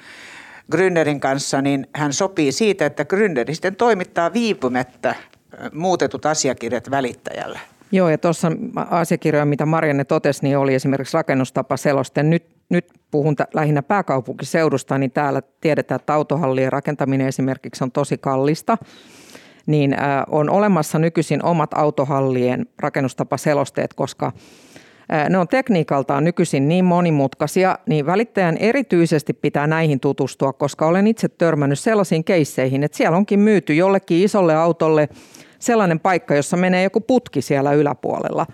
Gründerin 0.73 1.21
kanssa, 1.21 1.63
niin 1.63 1.87
hän 1.95 2.13
sopii 2.13 2.53
siitä, 2.53 2.87
että 2.87 3.03
Gründeri 3.03 3.55
sitten 3.55 3.77
toimittaa 3.77 4.33
viipymättä 4.33 5.15
muutetut 5.73 6.27
asiakirjat 6.27 6.91
välittäjälle. 6.91 7.61
Joo, 7.93 8.09
ja 8.09 8.19
tuossa 8.19 8.53
asiakirjoja, 8.91 9.45
mitä 9.45 9.67
Marianne 9.67 10.05
totesi, 10.05 10.43
niin 10.43 10.59
oli 10.59 10.75
esimerkiksi 10.75 11.17
rakennustapa 11.17 11.77
seloste. 11.77 12.23
Nyt, 12.23 12.47
nyt 12.69 12.87
puhun 13.11 13.37
t- 13.37 13.55
lähinnä 13.55 13.83
pääkaupunkiseudusta, 13.83 14.99
niin 14.99 15.11
täällä 15.11 15.43
tiedetään, 15.61 16.01
että 16.01 16.15
autohallien 16.15 16.73
rakentaminen 16.73 17.27
esimerkiksi 17.27 17.85
on 17.85 17.93
tosi 17.93 18.19
kallista. 18.19 18.79
Niin 19.67 19.93
äh, 19.93 20.23
on 20.31 20.51
olemassa 20.51 20.99
nykyisin 20.99 21.45
omat 21.45 21.71
autohallien 21.75 22.67
rakennustapaselosteet, 22.79 23.95
koska– 23.95 24.33
ne 25.29 25.39
on 25.39 25.49
tekniikaltaan 25.49 26.25
nykyisin 26.25 26.69
niin 26.69 26.85
monimutkaisia, 26.85 27.79
niin 27.87 28.07
välittäjän 28.07 28.57
erityisesti 28.57 29.33
pitää 29.33 29.67
näihin 29.67 30.01
tutustua, 30.01 30.53
koska 30.53 30.87
olen 30.87 31.07
itse 31.07 31.29
törmännyt 31.29 31.79
sellaisiin 31.79 32.25
keisseihin, 32.25 32.85
että 32.85 32.97
siellä 32.97 33.17
onkin 33.17 33.41
myyty 33.41 33.75
jollekin 33.75 34.25
isolle 34.25 34.55
autolle 34.55 35.09
sellainen 35.59 36.01
paikka, 36.01 36.35
jossa 36.35 36.57
menee 36.57 36.83
joku 36.83 37.01
putki 37.01 37.43
siellä 37.43 37.73
yläpuolella. 37.73 38.47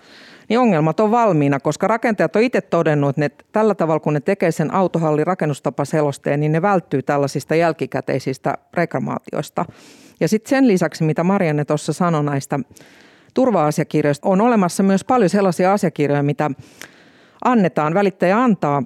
Niin 0.49 0.59
ongelmat 0.59 0.99
on 0.99 1.11
valmiina, 1.11 1.59
koska 1.59 1.87
rakentajat 1.87 2.35
on 2.35 2.41
itse 2.41 2.61
todennut, 2.61 3.09
että 3.09 3.21
ne, 3.21 3.31
tällä 3.51 3.75
tavalla 3.75 3.99
kun 3.99 4.13
ne 4.13 4.19
tekee 4.19 4.51
sen 4.51 4.73
autohallin 4.73 5.27
rakennustapaselosteen, 5.27 6.39
niin 6.39 6.51
ne 6.51 6.61
välttyy 6.61 7.03
tällaisista 7.03 7.55
jälkikäteisistä 7.55 8.53
reklamaatioista. 8.73 9.65
Ja 10.19 10.27
sitten 10.27 10.49
sen 10.49 10.67
lisäksi, 10.67 11.03
mitä 11.03 11.23
Marianne 11.23 11.65
tuossa 11.65 11.93
sanoi 11.93 12.23
näistä 12.23 12.59
turva-asiakirjoista. 13.35 14.29
On 14.29 14.41
olemassa 14.41 14.83
myös 14.83 15.03
paljon 15.03 15.29
sellaisia 15.29 15.73
asiakirjoja, 15.73 16.23
mitä 16.23 16.51
annetaan, 17.43 17.93
välittäjä 17.93 18.43
antaa 18.43 18.83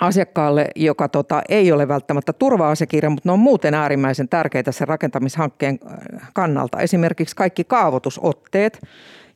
asiakkaalle, 0.00 0.68
joka 0.76 1.08
tota, 1.08 1.42
ei 1.48 1.72
ole 1.72 1.88
välttämättä 1.88 2.32
turva-asiakirja, 2.32 3.10
mutta 3.10 3.28
ne 3.28 3.32
on 3.32 3.38
muuten 3.38 3.74
äärimmäisen 3.74 4.28
tärkeitä 4.28 4.72
sen 4.72 4.88
rakentamishankkeen 4.88 5.78
äh, 5.86 6.30
kannalta. 6.32 6.80
Esimerkiksi 6.80 7.36
kaikki 7.36 7.64
kaavoitusotteet 7.64 8.80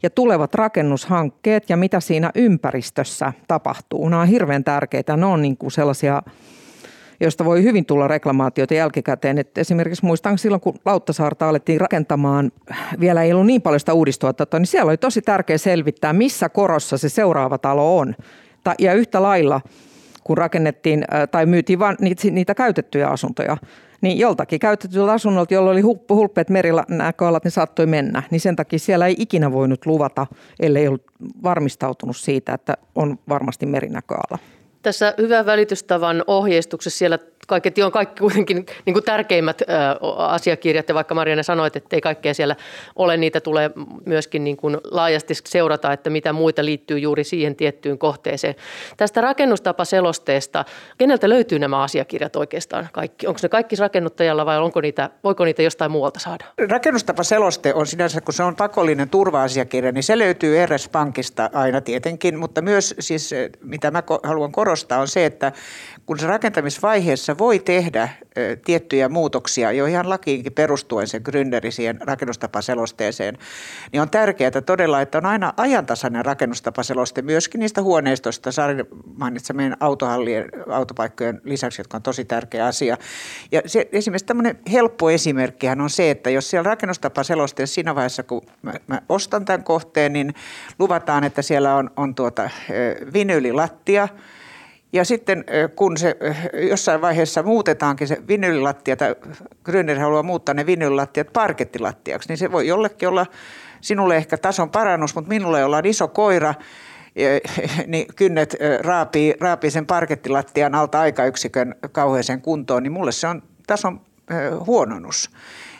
ja 0.02 0.10
tulevat 0.10 0.54
rakennushankkeet 0.54 1.70
ja 1.70 1.76
mitä 1.76 2.00
siinä 2.00 2.30
ympäristössä 2.34 3.32
tapahtuu. 3.48 4.08
Nämä 4.08 4.22
on 4.22 4.28
hirveän 4.28 4.64
tärkeitä. 4.64 5.16
Ne 5.16 5.26
on 5.26 5.42
niin 5.42 5.56
kuin 5.56 5.70
sellaisia 5.70 6.22
josta 7.20 7.44
voi 7.44 7.62
hyvin 7.62 7.86
tulla 7.86 8.08
reklamaatioita 8.08 8.74
jälkikäteen. 8.74 9.38
Et 9.38 9.58
esimerkiksi 9.58 10.04
muistan 10.04 10.38
silloin, 10.38 10.60
kun 10.60 10.74
Lauttasaarta 10.84 11.48
alettiin 11.48 11.80
rakentamaan, 11.80 12.52
vielä 13.00 13.22
ei 13.22 13.32
ollut 13.32 13.46
niin 13.46 13.62
paljon 13.62 13.80
sitä 13.80 13.92
uudistuotantoa, 13.92 14.60
niin 14.60 14.66
siellä 14.66 14.88
oli 14.88 14.96
tosi 14.96 15.22
tärkeää 15.22 15.58
selvittää, 15.58 16.12
missä 16.12 16.48
korossa 16.48 16.98
se 16.98 17.08
seuraava 17.08 17.58
talo 17.58 17.98
on. 17.98 18.14
Ja 18.78 18.94
yhtä 18.94 19.22
lailla, 19.22 19.60
kun 20.24 20.38
rakennettiin 20.38 21.04
tai 21.30 21.46
myytiin 21.46 21.78
vain 21.78 21.96
niitä 22.30 22.54
käytettyjä 22.54 23.08
asuntoja, 23.08 23.56
niin 24.00 24.18
joltakin 24.18 24.60
käytetyllä 24.60 25.12
asunnolta, 25.12 25.54
jolla 25.54 25.70
oli 25.70 25.80
hulppeet 26.08 26.48
näköalat, 26.88 27.44
ne 27.44 27.50
saattoi 27.50 27.86
mennä. 27.86 28.22
Niin 28.30 28.40
sen 28.40 28.56
takia 28.56 28.78
siellä 28.78 29.06
ei 29.06 29.14
ikinä 29.18 29.52
voinut 29.52 29.86
luvata, 29.86 30.26
ellei 30.60 30.88
ollut 30.88 31.04
varmistautunut 31.42 32.16
siitä, 32.16 32.54
että 32.54 32.76
on 32.94 33.18
varmasti 33.28 33.66
merinäköala. 33.66 34.38
Tässä 34.86 35.14
hyvän 35.18 35.46
välitystavan 35.46 36.24
ohjeistuksessa 36.26 36.98
siellä 36.98 37.18
kaiketi 37.46 37.82
on 37.82 37.92
kaikki 37.92 38.20
kuitenkin 38.20 38.66
niin 38.86 38.94
kuin 38.94 39.04
tärkeimmät 39.04 39.62
asiakirjat 40.16 40.88
ja 40.88 40.94
vaikka 40.94 41.14
Marianne 41.14 41.42
sanoit, 41.42 41.76
että 41.76 41.96
ei 41.96 42.00
kaikkea 42.00 42.34
siellä 42.34 42.56
ole, 42.96 43.16
niitä 43.16 43.40
tulee 43.40 43.70
myöskin 44.06 44.44
niin 44.44 44.56
kuin 44.56 44.78
laajasti 44.90 45.34
seurata, 45.34 45.92
että 45.92 46.10
mitä 46.10 46.32
muita 46.32 46.64
liittyy 46.64 46.98
juuri 46.98 47.24
siihen 47.24 47.56
tiettyyn 47.56 47.98
kohteeseen. 47.98 48.54
Tästä 48.96 49.20
rakennustapaselosteesta, 49.20 50.64
keneltä 50.98 51.28
löytyy 51.28 51.58
nämä 51.58 51.82
asiakirjat 51.82 52.36
oikeastaan 52.36 52.88
kaikki? 52.92 53.26
Onko 53.26 53.40
ne 53.42 53.48
kaikki 53.48 53.76
rakennuttajalla 53.76 54.46
vai 54.46 54.58
onko 54.58 54.80
niitä, 54.80 55.10
voiko 55.24 55.44
niitä 55.44 55.62
jostain 55.62 55.90
muualta 55.90 56.20
saada? 56.20 56.44
Rakennustapaseloste 56.70 57.74
on 57.74 57.86
sinänsä, 57.86 58.20
kun 58.20 58.34
se 58.34 58.42
on 58.42 58.56
pakollinen 58.56 59.08
turva-asiakirja, 59.08 59.92
niin 59.92 60.02
se 60.02 60.18
löytyy 60.18 60.66
RS 60.66 60.88
Pankista 60.88 61.50
aina 61.52 61.80
tietenkin, 61.80 62.38
mutta 62.38 62.62
myös 62.62 62.94
siis 63.00 63.34
mitä 63.62 63.90
mä 63.90 64.02
haluan 64.22 64.52
korostaa 64.52 65.00
on 65.00 65.08
se, 65.08 65.26
että 65.26 65.52
kun 66.06 66.18
se 66.18 66.26
rakentamisvaiheessa 66.26 67.35
voi 67.38 67.58
tehdä 67.58 68.08
tiettyjä 68.64 69.08
muutoksia, 69.08 69.72
jo 69.72 69.86
ihan 69.86 70.10
lakiinkin 70.10 70.52
perustuen 70.52 71.06
sen 71.06 71.22
Gründeri 71.28 71.70
siihen 71.70 71.98
rakennustapaselosteeseen, 72.00 73.38
niin 73.92 74.00
on 74.00 74.10
tärkeää 74.10 74.50
todella, 74.50 75.00
että 75.00 75.18
on 75.18 75.26
aina 75.26 75.52
ajantasainen 75.56 76.24
rakennustapaseloste 76.24 77.22
myöskin 77.22 77.58
niistä 77.58 77.82
huoneistoista, 77.82 78.52
Sarin 78.52 78.84
mainitsemien 79.16 79.76
autohallien, 79.80 80.48
autopaikkojen 80.70 81.40
lisäksi, 81.44 81.80
jotka 81.80 81.96
on 81.96 82.02
tosi 82.02 82.24
tärkeä 82.24 82.66
asia. 82.66 82.96
Ja 83.52 83.62
se, 83.66 83.88
esimerkiksi 83.92 84.26
tämmöinen 84.26 84.58
helppo 84.72 85.10
esimerkkihän 85.10 85.80
on 85.80 85.90
se, 85.90 86.10
että 86.10 86.30
jos 86.30 86.50
siellä 86.50 86.70
rakennustapaselosteessa 86.70 87.74
siinä 87.74 87.94
vaiheessa, 87.94 88.22
kun 88.22 88.42
mä, 88.62 88.72
mä 88.86 89.00
ostan 89.08 89.44
tämän 89.44 89.64
kohteen, 89.64 90.12
niin 90.12 90.34
luvataan, 90.78 91.24
että 91.24 91.42
siellä 91.42 91.74
on, 91.74 91.90
on 91.96 92.14
tuota, 92.14 92.50
vinyylilattia– 93.12 94.08
ja 94.92 95.04
sitten 95.04 95.44
kun 95.76 95.96
se 95.96 96.16
jossain 96.70 97.00
vaiheessa 97.00 97.42
muutetaankin 97.42 98.08
se 98.08 98.22
vinyylilattia, 98.28 98.96
tai 98.96 99.14
Gröner 99.64 99.98
haluaa 99.98 100.22
muuttaa 100.22 100.54
ne 100.54 100.66
vinyylilattiat 100.66 101.32
parkettilattiaksi, 101.32 102.28
niin 102.28 102.38
se 102.38 102.52
voi 102.52 102.66
jollekin 102.66 103.08
olla 103.08 103.26
sinulle 103.80 104.16
ehkä 104.16 104.36
tason 104.38 104.70
parannus, 104.70 105.14
mutta 105.14 105.28
minulle 105.28 105.64
ollaan 105.64 105.86
iso 105.86 106.08
koira, 106.08 106.54
niin 107.86 108.06
kynnet 108.16 108.56
raapii, 108.80 109.34
raapii 109.40 109.70
sen 109.70 109.86
parkettilattian 109.86 110.74
alta 110.74 111.00
aikayksikön 111.00 111.74
kauheeseen 111.92 112.40
kuntoon, 112.40 112.82
niin 112.82 112.92
mulle 112.92 113.12
se 113.12 113.26
on 113.26 113.42
tason 113.66 114.00
huononnus. 114.66 115.30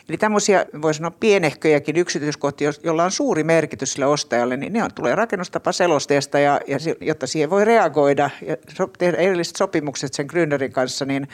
Eli 0.09 0.17
tämmöisiä, 0.17 0.65
voi 0.81 0.93
sanoa 0.93 1.11
pienehköjäkin 1.11 1.97
yksityiskohtia, 1.97 2.71
joilla 2.83 3.03
on 3.03 3.11
suuri 3.11 3.43
merkitys 3.43 3.93
sille 3.93 4.05
ostajalle, 4.05 4.57
niin 4.57 4.73
ne 4.73 4.83
on, 4.83 4.93
tulee 4.95 5.15
rakennustapa 5.15 5.71
selosteesta, 5.71 6.39
ja, 6.39 6.61
ja 6.67 6.77
jotta 7.01 7.27
siihen 7.27 7.49
voi 7.49 7.65
reagoida 7.65 8.29
ja 8.41 8.57
so, 8.75 8.87
tehdä 8.87 9.17
erilliset 9.17 9.55
sopimukset 9.55 10.13
sen 10.13 10.27
Gründerin 10.33 10.71
kanssa, 10.71 11.05
niin 11.05 11.27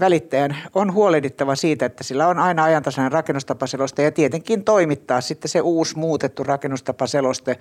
välittäjän 0.00 0.56
on 0.74 0.92
huolehdittava 0.92 1.54
siitä, 1.54 1.86
että 1.86 2.04
sillä 2.04 2.28
on 2.28 2.38
aina 2.38 2.64
ajantasainen 2.64 3.12
rakennustapaseloste 3.12 4.02
ja 4.02 4.12
tietenkin 4.12 4.64
toimittaa 4.64 5.20
sitten 5.20 5.48
se 5.48 5.60
uusi 5.60 5.98
muutettu 5.98 6.44
rakennustapaseloste 6.44 7.58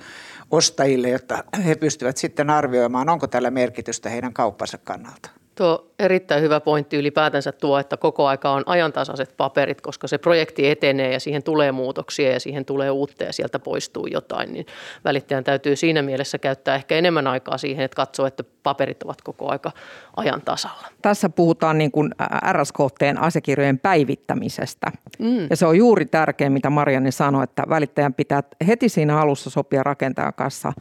ostajille, 0.51 1.09
jotta 1.09 1.43
he 1.65 1.75
pystyvät 1.75 2.17
sitten 2.17 2.49
arvioimaan, 2.49 3.09
onko 3.09 3.27
tällä 3.27 3.51
merkitystä 3.51 4.09
heidän 4.09 4.33
kauppansa 4.33 4.77
kannalta. 4.77 5.38
Tuo 5.59 5.91
erittäin 5.99 6.41
hyvä 6.41 6.59
pointti 6.59 6.97
ylipäätänsä 6.97 7.51
tuo, 7.51 7.79
että 7.79 7.97
koko 7.97 8.27
aika 8.27 8.51
on 8.51 8.63
ajantasaiset 8.65 9.33
paperit, 9.37 9.81
koska 9.81 10.07
se 10.07 10.17
projekti 10.17 10.69
etenee 10.69 11.13
ja 11.13 11.19
siihen 11.19 11.43
tulee 11.43 11.71
muutoksia 11.71 12.31
ja 12.31 12.39
siihen 12.39 12.65
tulee 12.65 12.91
uutta 12.91 13.23
ja 13.23 13.33
sieltä 13.33 13.59
poistuu 13.59 14.07
jotain, 14.07 14.53
niin 14.53 14.65
välittäjän 15.05 15.43
täytyy 15.43 15.75
siinä 15.75 16.01
mielessä 16.01 16.37
käyttää 16.37 16.75
ehkä 16.75 16.95
enemmän 16.95 17.27
aikaa 17.27 17.57
siihen, 17.57 17.85
että 17.85 17.95
katsoo, 17.95 18.25
että 18.25 18.43
paperit 18.63 19.03
ovat 19.03 19.21
koko 19.21 19.51
aika 19.51 19.71
ajan 20.17 20.41
tasalla. 20.41 20.87
Tässä 21.01 21.29
puhutaan 21.29 21.77
niin 21.77 21.91
kuin 21.91 22.11
RSKTn 22.51 23.17
asiakirjojen 23.17 23.79
päivittämisestä. 23.79 24.91
Mm. 25.19 25.47
Ja 25.49 25.55
se 25.55 25.65
on 25.65 25.77
juuri 25.77 26.05
tärkeä, 26.05 26.49
mitä 26.49 26.69
Marianne 26.69 27.11
sanoi, 27.11 27.43
että 27.43 27.63
välittäjän 27.69 28.13
pitää 28.13 28.43
heti 28.67 28.89
siinä 28.89 29.19
alussa 29.19 29.49
sopia 29.49 29.83
rakentajan 29.83 30.33
kanssa, 30.33 30.73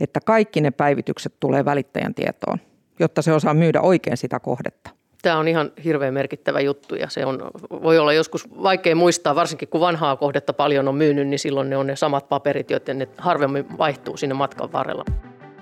että 0.00 0.20
kaikki 0.20 0.60
ne 0.60 0.70
päivitykset 0.70 1.34
tulee 1.40 1.64
välittäjän 1.64 2.14
tietoon 2.14 2.58
jotta 2.98 3.22
se 3.22 3.32
osaa 3.32 3.54
myydä 3.54 3.80
oikein 3.80 4.16
sitä 4.16 4.40
kohdetta. 4.40 4.90
Tämä 5.22 5.38
on 5.38 5.48
ihan 5.48 5.72
hirveän 5.84 6.14
merkittävä 6.14 6.60
juttu 6.60 6.94
ja 6.94 7.08
se 7.08 7.26
on, 7.26 7.50
voi 7.82 7.98
olla 7.98 8.12
joskus 8.12 8.48
vaikea 8.62 8.96
muistaa, 8.96 9.34
varsinkin 9.34 9.68
kun 9.68 9.80
vanhaa 9.80 10.16
kohdetta 10.16 10.52
paljon 10.52 10.88
on 10.88 10.94
myynyt, 10.94 11.28
niin 11.28 11.38
silloin 11.38 11.70
ne 11.70 11.76
on 11.76 11.86
ne 11.86 11.96
samat 11.96 12.28
paperit, 12.28 12.70
joten 12.70 12.98
ne 12.98 13.08
harvemmin 13.18 13.78
vaihtuu 13.78 14.16
sinne 14.16 14.34
matkan 14.34 14.72
varrella. 14.72 15.04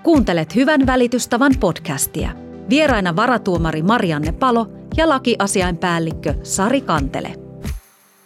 Kuuntelet 0.03 0.55
Hyvän 0.55 0.87
välitystavan 0.87 1.53
podcastia. 1.59 2.29
Vieraina 2.69 3.15
varatuomari 3.15 3.81
Marianne 3.81 4.31
Palo 4.31 4.67
ja 4.97 5.09
lakiasiainpäällikkö 5.09 6.33
Sari 6.43 6.81
Kantele. 6.81 7.33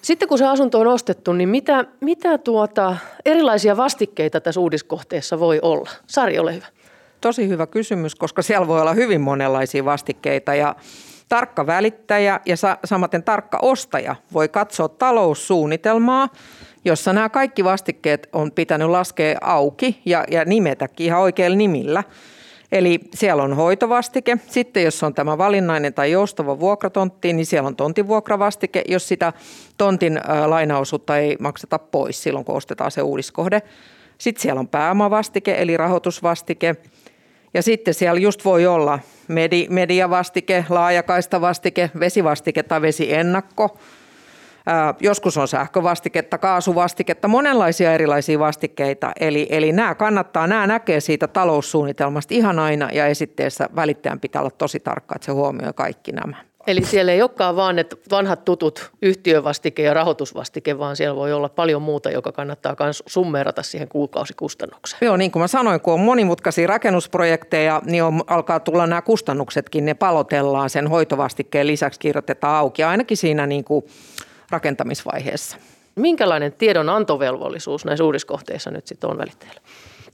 Sitten 0.02 0.28
kun 0.28 0.38
se 0.38 0.46
asunto 0.46 0.80
on 0.80 0.88
ostettu, 0.88 1.34
niin 1.34 1.50
mitä, 1.50 1.86
mitä 2.02 2.38
tuota, 2.38 2.98
erilaisia 3.26 3.78
vastikkeita 3.78 4.42
tässä 4.42 4.62
uudiskohteessa 4.62 5.40
voi 5.40 5.60
olla? 5.62 5.90
Sari, 6.08 6.40
ole 6.40 6.56
hyvä 6.56 6.68
tosi 7.22 7.48
hyvä 7.48 7.68
kysymys, 7.68 8.16
koska 8.16 8.42
siellä 8.42 8.68
voi 8.68 8.82
olla 8.82 8.94
hyvin 8.94 9.22
monenlaisia 9.22 9.86
vastikkeita 9.86 10.56
ja 10.56 10.76
tarkka 11.30 11.68
välittäjä 11.68 12.40
ja 12.46 12.56
samaten 12.86 13.24
tarkka 13.24 13.60
ostaja 13.62 14.16
voi 14.34 14.50
katsoa 14.50 14.90
taloussuunnitelmaa, 14.90 16.30
jossa 16.86 17.14
nämä 17.14 17.30
kaikki 17.30 17.64
vastikkeet 17.64 18.30
on 18.34 18.52
pitänyt 18.52 18.90
laskea 18.90 19.38
auki 19.42 20.02
ja, 20.06 20.26
ja 20.32 20.46
nimetäkin 20.46 21.06
ihan 21.06 21.22
oikealla 21.22 21.58
nimillä. 21.58 22.04
Eli 22.72 23.00
siellä 23.14 23.44
on 23.44 23.56
hoitovastike. 23.56 24.38
Sitten 24.48 24.84
jos 24.84 25.04
on 25.04 25.14
tämä 25.14 25.38
valinnainen 25.38 25.94
tai 25.94 26.12
joustava 26.12 26.60
vuokratontti, 26.60 27.34
niin 27.34 27.46
siellä 27.46 27.68
on 27.68 27.76
tontinvuokravastike, 27.76 28.84
jos 28.88 29.08
sitä 29.08 29.34
tontin 29.78 30.22
lainaosuutta 30.46 31.18
ei 31.18 31.36
makseta 31.40 31.80
pois 31.80 32.24
silloin, 32.24 32.46
kun 32.46 32.56
ostetaan 32.56 32.92
se 32.92 33.02
uudiskohde. 33.02 33.62
Sitten 34.18 34.42
siellä 34.42 34.60
on 34.60 34.68
pääomavastike 34.68 35.56
eli 35.58 35.78
rahoitusvastike– 35.78 36.76
ja 37.54 37.64
sitten 37.64 37.94
siellä 37.94 38.20
just 38.20 38.46
voi 38.46 38.66
olla 38.66 39.00
medi, 39.28 39.68
mediavastike, 39.70 40.66
laajakaistavastike, 40.70 41.92
vesivastike 42.00 42.64
tai 42.64 42.82
vesiennakko. 42.82 43.78
Ää, 44.66 44.94
joskus 45.00 45.38
on 45.38 45.48
sähkövastiketta, 45.48 46.38
kaasuvastiketta, 46.38 47.28
monenlaisia 47.28 47.94
erilaisia 47.94 48.40
vastikkeita. 48.40 49.12
Eli, 49.20 49.48
eli 49.50 49.72
nämä 49.72 49.96
kannattaa, 49.96 50.48
nämä 50.48 50.68
näkee 50.68 51.00
siitä 51.00 51.28
taloussuunnitelmasta 51.28 52.34
ihan 52.34 52.60
aina 52.60 52.90
ja 52.94 53.08
esitteessä 53.08 53.70
välittäjän 53.76 54.20
pitää 54.20 54.42
olla 54.42 54.52
tosi 54.52 54.80
tarkka, 54.80 55.16
että 55.16 55.26
se 55.26 55.32
huomioi 55.32 55.74
kaikki 55.76 56.12
nämä. 56.12 56.51
Eli 56.68 56.86
siellä 56.86 57.12
ei 57.12 57.22
olekaan 57.22 57.56
vaan 57.56 57.76
ne 57.76 57.86
vanhat 58.12 58.46
tutut 58.46 58.92
yhtiövastike 59.02 59.84
ja 59.84 59.94
rahoitusvastike, 59.94 60.80
vaan 60.80 60.96
siellä 60.96 61.16
voi 61.16 61.34
olla 61.34 61.50
paljon 61.50 61.82
muuta, 61.82 62.10
joka 62.10 62.32
kannattaa 62.32 62.76
myös 62.80 63.04
summerata 63.06 63.64
siihen 63.64 63.88
kuukausikustannukseen. 63.88 65.00
Joo, 65.02 65.18
niin 65.18 65.32
kuin 65.32 65.42
mä 65.42 65.48
sanoin, 65.48 65.82
kun 65.82 65.94
on 65.94 66.00
monimutkaisia 66.00 66.68
rakennusprojekteja, 66.68 67.82
niin 67.86 68.04
on, 68.04 68.22
alkaa 68.28 68.60
tulla 68.60 68.88
nämä 68.88 69.02
kustannuksetkin, 69.02 69.86
ne 69.86 69.94
palotellaan 69.94 70.70
sen 70.70 70.88
hoitovastikkeen 70.88 71.68
lisäksi 71.68 72.00
kirjoitetaan 72.00 72.56
auki, 72.56 72.84
ainakin 72.84 73.18
siinä 73.18 73.48
niin 73.48 73.64
kuin 73.64 73.86
rakentamisvaiheessa. 74.50 75.58
Minkälainen 75.96 76.54
tiedon 76.54 76.90
antovelvollisuus 76.90 77.86
näissä 77.86 78.04
uudiskohteissa 78.04 78.72
nyt 78.72 78.88
sitten 78.88 79.10
on 79.10 79.18
välittäjällä? 79.18 79.62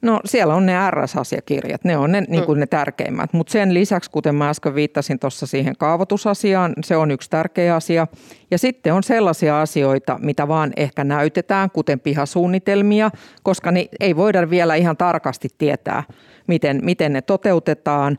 No 0.02 0.20
siellä 0.26 0.56
on 0.56 0.66
ne 0.66 0.74
RS-asiakirjat, 0.92 1.84
ne 1.84 1.98
on 1.98 2.12
ne, 2.12 2.24
niin 2.28 2.44
kuin 2.44 2.60
ne 2.60 2.68
tärkeimmät. 2.68 3.34
Mutta 3.34 3.52
sen 3.52 3.74
lisäksi, 3.74 4.12
kuten 4.12 4.36
mä 4.36 4.50
äsken 4.50 4.76
viittasin 4.76 5.20
tuossa 5.20 5.46
siihen 5.46 5.78
kaavoitusasiaan, 5.78 6.74
se 6.84 6.98
on 6.98 7.12
yksi 7.12 7.30
tärkeä 7.30 7.76
asia. 7.76 8.08
Ja 8.52 8.58
sitten 8.58 8.94
on 8.94 9.04
sellaisia 9.04 9.62
asioita, 9.62 10.20
mitä 10.22 10.48
vaan 10.48 10.74
ehkä 10.76 11.04
näytetään, 11.04 11.72
kuten 11.72 12.00
pihasuunnitelmia, 12.00 13.12
koska 13.44 13.72
ne 13.72 13.86
ei 14.00 14.16
voida 14.16 14.50
vielä 14.50 14.76
ihan 14.76 14.98
tarkasti 14.98 15.48
tietää, 15.58 16.04
miten, 16.48 16.80
miten 16.84 17.14
ne 17.14 17.22
toteutetaan. 17.22 18.18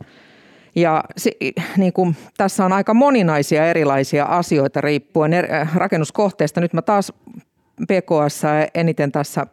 Ja 0.75 1.05
se, 1.17 1.33
niin 1.77 1.93
kuin, 1.93 2.17
tässä 2.37 2.65
on 2.65 2.73
aika 2.73 2.95
moninaisia 2.95 3.67
erilaisia 3.67 4.25
asioita 4.25 4.81
riippuen 4.81 5.33
rakennuskohteesta. 5.75 6.61
Nyt 6.61 6.73
mä 6.73 6.83
taas 6.83 7.13
PKS 7.87 8.43
eniten 8.75 9.13
tässä 9.13 9.47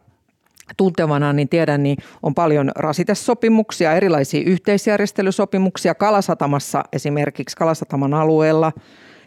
tuntevana, 0.76 1.32
niin 1.32 1.48
tiedän, 1.48 1.82
niin 1.82 1.98
on 2.22 2.34
paljon 2.34 2.70
rasitesopimuksia, 2.76 3.92
erilaisia 3.92 4.42
yhteisjärjestelysopimuksia 4.46 5.94
Kalasatamassa 5.94 6.84
esimerkiksi 6.92 7.56
Kalasataman 7.56 8.14
alueella 8.14 8.72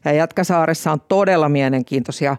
ja 0.06 0.14
Jätkäsaaressa 0.14 0.92
on 0.92 1.02
todella 1.08 1.50
mielenkiintoisia 1.50 2.38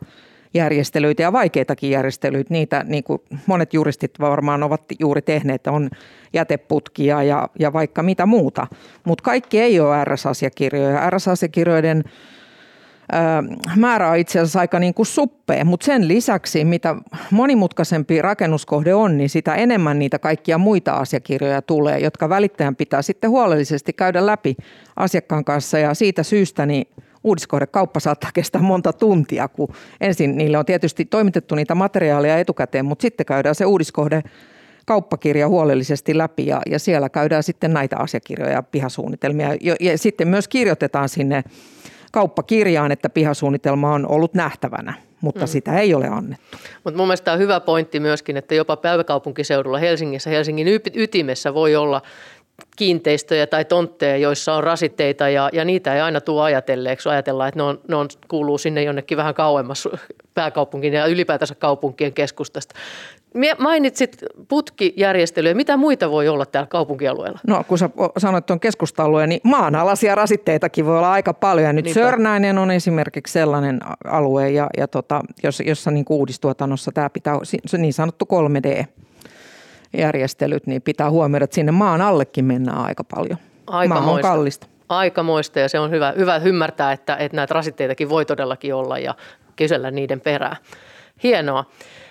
järjestelyitä 0.54 1.22
ja 1.22 1.32
vaikeitakin 1.32 1.90
järjestelyitä. 1.90 2.54
Niitä 2.54 2.84
niin 2.88 3.04
kuin 3.04 3.22
monet 3.46 3.74
juristit 3.74 4.10
varmaan 4.20 4.62
ovat 4.62 4.82
juuri 4.98 5.22
tehneet, 5.22 5.66
on 5.66 5.90
jäteputkia 6.32 7.22
ja, 7.22 7.48
ja 7.58 7.72
vaikka 7.72 8.02
mitä 8.02 8.26
muuta. 8.26 8.66
Mutta 9.04 9.22
kaikki 9.22 9.60
ei 9.60 9.80
ole 9.80 10.04
RS-asiakirjoja. 10.04 11.10
RS-asiakirjoiden 11.10 12.04
määrä 13.76 14.10
on 14.10 14.16
itse 14.16 14.38
asiassa 14.38 14.60
aika 14.60 14.78
niin 14.78 14.94
kuin 14.94 15.06
suppea, 15.06 15.64
mutta 15.64 15.86
sen 15.86 16.08
lisäksi, 16.08 16.64
mitä 16.64 16.96
monimutkaisempi 17.30 18.22
rakennuskohde 18.22 18.94
on, 18.94 19.16
niin 19.16 19.30
sitä 19.30 19.54
enemmän 19.54 19.98
niitä 19.98 20.18
kaikkia 20.18 20.58
muita 20.58 20.92
asiakirjoja 20.92 21.62
tulee, 21.62 21.98
jotka 21.98 22.28
välittäjän 22.28 22.76
pitää 22.76 23.02
sitten 23.02 23.30
huolellisesti 23.30 23.92
käydä 23.92 24.26
läpi 24.26 24.56
asiakkaan 24.96 25.44
kanssa. 25.44 25.78
Ja 25.78 25.94
siitä 25.94 26.22
syystä 26.22 26.66
niin 26.66 26.86
uudiskohdekauppa 27.24 28.00
saattaa 28.00 28.30
kestää 28.34 28.62
monta 28.62 28.92
tuntia, 28.92 29.48
kun 29.48 29.74
ensin 30.00 30.36
niille 30.36 30.58
on 30.58 30.66
tietysti 30.66 31.04
toimitettu 31.04 31.54
niitä 31.54 31.74
materiaaleja 31.74 32.38
etukäteen, 32.38 32.84
mutta 32.84 33.02
sitten 33.02 33.26
käydään 33.26 33.54
se 33.54 33.64
uudiskohde 33.64 34.22
kauppakirja 34.86 35.48
huolellisesti 35.48 36.18
läpi 36.18 36.46
ja, 36.46 36.60
ja 36.70 36.78
siellä 36.78 37.08
käydään 37.08 37.42
sitten 37.42 37.72
näitä 37.72 37.96
asiakirjoja 37.96 38.52
ja 38.52 38.62
pihasuunnitelmia. 38.62 39.56
Ja, 39.60 39.76
ja 39.80 39.98
sitten 39.98 40.28
myös 40.28 40.48
kirjoitetaan 40.48 41.08
sinne 41.08 41.44
kauppakirjaan, 42.10 42.92
että 42.92 43.10
pihasuunnitelma 43.10 43.92
on 43.92 44.06
ollut 44.06 44.34
nähtävänä, 44.34 44.94
mutta 45.20 45.40
mm. 45.40 45.46
sitä 45.46 45.78
ei 45.78 45.94
ole 45.94 46.08
annettu. 46.08 46.58
Mutta 46.84 46.96
mun 46.98 47.06
mielestä 47.06 47.32
on 47.32 47.38
hyvä 47.38 47.60
pointti 47.60 48.00
myöskin, 48.00 48.36
että 48.36 48.54
jopa 48.54 48.76
päiväkaupunkiseudulla 48.76 49.78
Helsingissä, 49.78 50.30
Helsingin 50.30 50.68
ytimessä 50.94 51.54
voi 51.54 51.76
olla 51.76 52.02
kiinteistöjä 52.76 53.46
tai 53.46 53.64
tontteja, 53.64 54.16
joissa 54.16 54.54
on 54.54 54.64
rasitteita 54.64 55.28
ja, 55.28 55.50
ja 55.52 55.64
niitä 55.64 55.94
ei 55.94 56.00
aina 56.00 56.20
tule 56.20 56.42
ajatelleeksi. 56.42 57.08
Ajatellaan, 57.08 57.48
että 57.48 57.58
ne, 57.58 57.62
on, 57.62 57.80
ne 57.88 57.96
on, 57.96 58.08
kuuluu 58.28 58.58
sinne 58.58 58.82
jonnekin 58.82 59.16
vähän 59.16 59.34
kauemmas 59.34 59.88
pääkaupunkin 60.34 60.92
ja 60.92 61.06
ylipäätänsä 61.06 61.54
kaupunkien 61.54 62.12
keskustasta. 62.12 62.74
Mainitsit 63.58 64.24
putkijärjestelyjä. 64.48 65.54
Mitä 65.54 65.76
muita 65.76 66.10
voi 66.10 66.28
olla 66.28 66.46
täällä 66.46 66.66
kaupunkialueella? 66.66 67.38
No 67.46 67.64
kun 67.68 67.78
sä 67.78 67.90
sanoit 68.18 68.46
tuon 68.46 68.60
keskusta 68.60 69.26
niin 69.26 69.40
maanalaisia 69.44 70.14
rasitteitakin 70.14 70.86
voi 70.86 70.98
olla 70.98 71.12
aika 71.12 71.34
paljon. 71.34 71.66
Ja 71.66 71.72
nyt 71.72 71.84
Niinpä. 71.84 72.00
Sörnäinen 72.00 72.58
on 72.58 72.70
esimerkiksi 72.70 73.32
sellainen 73.32 73.80
alue, 74.04 74.50
ja, 74.50 74.66
ja 74.76 74.88
tota, 74.88 75.20
jossa, 75.42 75.62
jossa 75.62 75.90
niin 75.90 76.04
uudistuotannossa 76.10 76.92
tämä 76.92 77.10
pitää, 77.10 77.38
se 77.66 77.78
niin 77.78 77.92
sanottu 77.92 78.24
3D 78.24 78.84
järjestelyt, 79.98 80.66
niin 80.66 80.82
pitää 80.82 81.10
huomioida, 81.10 81.44
että 81.44 81.54
sinne 81.54 81.72
maan 81.72 82.00
allekin 82.00 82.44
mennään 82.44 82.78
aika 82.78 83.04
paljon. 83.04 83.38
Aika 83.66 83.94
Maa 83.94 84.10
on 84.12 84.20
kallista. 84.20 84.66
Aikamoista 84.88 85.58
ja 85.58 85.68
se 85.68 85.78
on 85.78 85.90
hyvä, 85.90 86.14
hyvä 86.16 86.36
ymmärtää, 86.36 86.92
että, 86.92 87.16
että 87.16 87.36
näitä 87.36 87.54
rasitteitakin 87.54 88.08
voi 88.08 88.24
todellakin 88.24 88.74
olla 88.74 88.98
ja 88.98 89.14
kysellä 89.56 89.90
niiden 89.90 90.20
perää. 90.20 90.56
Hienoa. 91.22 91.64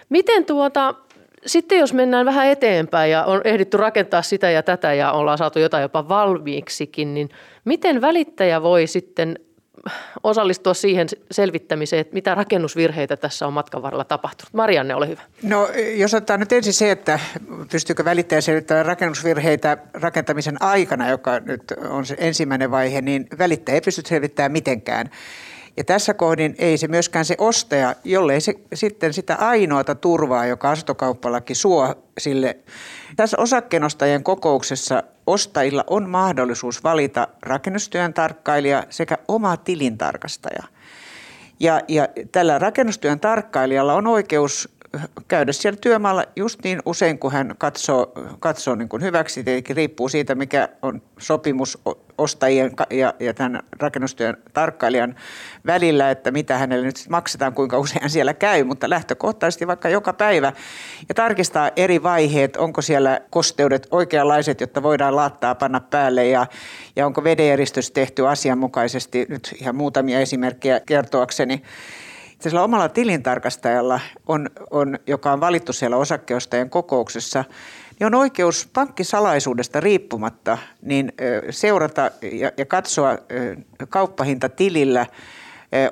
Miten 0.10 0.46
tuota, 0.46 0.96
sitten 1.46 1.80
jos 1.80 1.94
mennään 1.94 2.26
vähän 2.26 2.48
eteenpäin 2.48 3.12
ja 3.12 3.24
on 3.24 3.42
ehditty 3.44 3.78
rakentaa 3.78 4.22
sitä 4.22 4.50
ja 4.50 4.64
tätä 4.64 4.94
ja 4.94 5.12
ollaan 5.12 5.38
saatu 5.38 5.60
jotain 5.60 5.82
jopa 5.82 6.10
valmiiksikin, 6.10 7.14
niin 7.14 7.30
miten 7.66 8.02
välittäjä 8.02 8.62
voi 8.62 8.88
sitten 8.88 9.40
osallistua 10.24 10.74
siihen 10.74 11.08
selvittämiseen, 11.32 12.00
että 12.00 12.14
mitä 12.14 12.36
rakennusvirheitä 12.36 13.18
tässä 13.18 13.48
on 13.48 13.54
matkan 13.54 13.82
varrella 13.82 14.04
tapahtunut. 14.04 14.54
Marianne, 14.54 14.96
ole 14.96 15.08
hyvä. 15.08 15.22
No 15.44 15.68
jos 15.96 16.14
otetaan 16.14 16.40
nyt 16.40 16.52
ensin 16.52 16.74
se, 16.74 16.92
että 16.92 17.20
pystyykö 17.72 18.06
välittäjä 18.06 18.42
selvittämään 18.42 18.86
rakennusvirheitä 18.86 19.78
rakentamisen 19.94 20.62
aikana, 20.62 21.10
joka 21.10 21.40
nyt 21.40 21.64
on 21.90 22.06
se 22.06 22.16
ensimmäinen 22.18 22.72
vaihe, 22.72 23.02
niin 23.02 23.28
välittäjä 23.38 23.74
ei 23.74 23.82
pysty 23.82 24.02
selvittämään 24.06 24.52
mitenkään. 24.52 25.10
Ja 25.80 25.84
tässä 25.84 26.14
kohdin 26.14 26.56
ei 26.58 26.78
se 26.78 26.88
myöskään 26.88 27.26
se 27.26 27.36
ostaja, 27.38 27.96
jollei 28.04 28.42
se 28.42 28.54
sitten 28.74 29.14
sitä 29.14 29.36
ainoata 29.36 29.96
turvaa, 29.96 30.46
joka 30.46 30.72
asuntokauppalaki 30.72 31.56
suo 31.56 31.96
sille. 32.18 32.58
Tässä 33.16 33.38
osakkeenostajien 33.40 34.24
kokouksessa 34.24 35.04
ostajilla 35.28 35.84
on 35.88 36.10
mahdollisuus 36.10 36.84
valita 36.84 37.28
rakennustyön 37.42 38.14
tarkkailija 38.14 38.84
sekä 38.90 39.18
oma 39.28 39.58
tilintarkastaja. 39.58 40.64
Ja, 41.60 41.82
ja 41.88 42.08
tällä 42.32 42.60
rakennustyön 42.60 43.20
tarkkailijalla 43.20 43.94
on 43.94 44.08
oikeus 44.08 44.70
käydä 45.28 45.52
siellä 45.52 45.80
työmaalla 45.82 46.24
just 46.36 46.60
niin 46.64 46.82
usein, 46.86 47.20
kun 47.20 47.32
hän 47.32 47.56
katsoo, 47.58 48.12
katsoo 48.40 48.76
niin 48.76 48.90
kuin 48.90 49.02
hyväksi. 49.02 49.44
Tietenkin 49.44 49.76
riippuu 49.76 50.10
siitä, 50.10 50.36
mikä 50.36 50.70
on 50.82 51.02
sopimus 51.20 51.78
ostajien 52.20 52.72
ja, 52.90 53.14
ja 53.20 53.34
tämän 53.34 53.64
rakennustyön 53.80 54.38
tarkkailijan 54.54 55.16
välillä, 55.66 56.12
että 56.12 56.32
mitä 56.32 56.58
hänelle 56.58 56.86
nyt 56.86 57.06
maksetaan, 57.10 57.54
kuinka 57.54 57.80
usein 57.80 58.10
siellä 58.10 58.34
käy, 58.34 58.64
mutta 58.64 58.90
lähtökohtaisesti 58.90 59.68
vaikka 59.68 59.90
joka 59.90 60.14
päivä. 60.14 60.54
Ja 61.10 61.16
tarkistaa 61.16 61.72
eri 61.76 62.04
vaiheet, 62.04 62.58
onko 62.58 62.82
siellä 62.82 63.22
kosteudet 63.30 63.88
oikeanlaiset, 63.92 64.62
jotta 64.62 64.84
voidaan 64.84 65.16
laattaa 65.16 65.56
panna 65.56 65.80
päälle. 65.80 66.28
Ja, 66.28 66.48
ja 66.96 67.06
onko 67.06 67.24
vedenjäristys 67.24 67.92
tehty 67.92 68.28
asianmukaisesti. 68.28 69.26
Nyt 69.30 69.56
ihan 69.62 69.76
muutamia 69.76 70.20
esimerkkejä 70.20 70.80
kertoakseni. 70.80 71.64
Sillä 72.40 72.64
omalla 72.64 72.90
tilintarkastajalla, 72.90 74.00
on, 74.28 74.50
on, 74.72 75.00
joka 75.08 75.32
on 75.32 75.40
valittu 75.40 75.74
siellä 75.74 75.98
osakkeostajien 75.98 76.70
kokouksessa, 76.70 77.44
niin 78.00 78.08
on 78.08 78.16
oikeus 78.16 78.70
pankkisalaisuudesta 78.74 79.80
riippumatta 79.80 80.58
niin 80.82 81.14
seurata 81.50 82.12
ja, 82.32 82.52
ja 82.58 82.66
katsoa 82.66 83.18
kauppahintatilillä– 83.90 85.06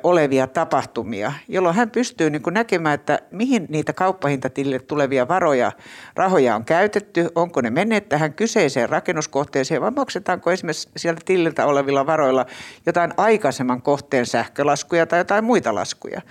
olevia 0.04 0.48
tapahtumia, 0.48 1.34
jolloin 1.48 1.76
hän 1.76 1.91
pystyy 1.91 2.30
niin 2.30 2.41
näkemään, 2.52 2.96
että 2.96 3.20
mihin 3.32 3.65
niitä 3.70 3.93
kauppahintatilille 3.93 4.80
tulevia 4.80 5.28
varoja, 5.28 5.72
rahoja 6.15 6.56
on 6.56 6.65
käytetty, 6.65 7.30
onko 7.36 7.62
ne 7.62 7.70
menneet 7.70 8.10
tähän 8.10 8.34
kyseiseen 8.34 8.89
rakennuskohteeseen 8.89 9.82
vai 9.82 9.91
maksetaanko 9.91 10.52
esimerkiksi 10.52 10.89
sieltä 10.98 11.22
tililtä 11.26 11.65
olevilla 11.65 12.06
varoilla 12.06 12.46
jotain 12.86 13.13
aikaisemman 13.17 13.82
kohteen 13.82 14.26
sähkölaskuja 14.26 15.06
tai 15.06 15.20
jotain 15.20 15.43
muita 15.43 15.76
laskuja. 15.76 16.22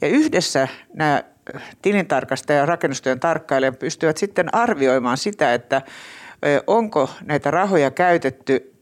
Ja 0.00 0.08
yhdessä 0.08 0.68
nämä 0.94 1.22
tilintarkastaja 1.82 2.58
ja 2.58 2.66
rakennustyön 2.66 3.20
tarkkailijat 3.20 3.78
pystyvät 3.78 4.16
sitten 4.16 4.54
arvioimaan 4.54 5.16
sitä, 5.16 5.54
että 5.54 5.82
onko 6.66 7.10
näitä 7.24 7.50
rahoja 7.50 7.90
käytetty 7.90 8.72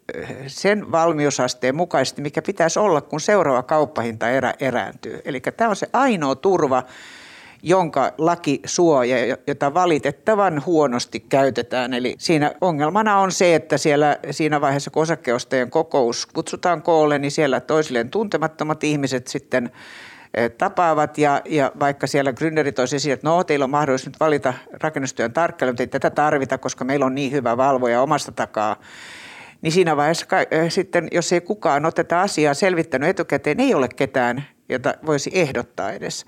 sen 0.47 0.93
valmiusasteen 0.93 1.77
mukaisesti, 1.77 2.23
mikä 2.23 2.43
pitäisi 2.43 2.79
olla, 2.79 3.01
kun 3.01 3.21
seuraava 3.21 3.63
kauppahinta 3.63 4.31
erä, 4.31 4.55
erääntyy. 4.61 5.21
Eli 5.25 5.41
tämä 5.41 5.71
on 5.71 5.77
se 5.77 5.87
ainoa 5.93 6.35
turva, 6.35 6.83
jonka 7.63 8.13
laki 8.19 8.61
suojaa, 8.65 9.37
jota 9.47 9.75
valitettavan 9.75 10.63
huonosti 10.67 11.21
käytetään. 11.21 11.95
Eli 11.95 12.15
siinä 12.19 12.53
ongelmana 12.61 13.19
on 13.19 13.33
se, 13.33 13.55
että 13.55 13.79
siellä 13.79 14.17
siinä 14.31 14.61
vaiheessa, 14.61 14.91
kun 14.91 15.03
osakkeostajien 15.03 15.71
kokous 15.71 16.27
kutsutaan 16.27 16.83
koolle, 16.83 17.19
niin 17.19 17.31
siellä 17.31 17.61
toisilleen 17.61 18.11
tuntemattomat 18.11 18.85
ihmiset 18.85 19.27
sitten 19.27 19.71
tapaavat 20.59 21.19
ja, 21.19 21.43
ja 21.45 21.73
vaikka 21.81 22.07
siellä 22.07 22.33
gründerit 22.33 22.79
olisi 22.79 22.97
esiin, 22.97 23.13
että 23.13 23.29
no 23.29 23.45
teillä 23.45 23.65
on 23.65 23.71
mahdollisuus 23.71 24.07
nyt 24.07 24.21
valita 24.21 24.55
rakennustyön 24.83 25.33
tarkkailija, 25.33 25.73
mutta 25.73 25.83
ei 25.83 25.87
tätä 25.87 26.11
tarvita, 26.11 26.59
koska 26.59 26.85
meillä 26.85 27.07
on 27.07 27.15
niin 27.15 27.33
hyvä 27.33 27.57
valvoja 27.57 28.03
omasta 28.03 28.33
takaa, 28.33 28.77
niin 29.63 29.73
siinä 29.73 29.97
vaiheessa 29.97 30.27
sitten, 30.69 31.09
jos 31.13 31.33
ei 31.33 31.41
kukaan 31.41 31.85
ole 31.85 31.93
tätä 31.93 32.21
asiaa 32.21 32.55
selvittänyt 32.55 33.09
etukäteen, 33.09 33.61
ei 33.61 33.75
ole 33.75 33.89
ketään, 33.89 34.45
jota 34.69 34.95
voisi 35.07 35.31
ehdottaa 35.35 35.93
edes. 35.93 36.27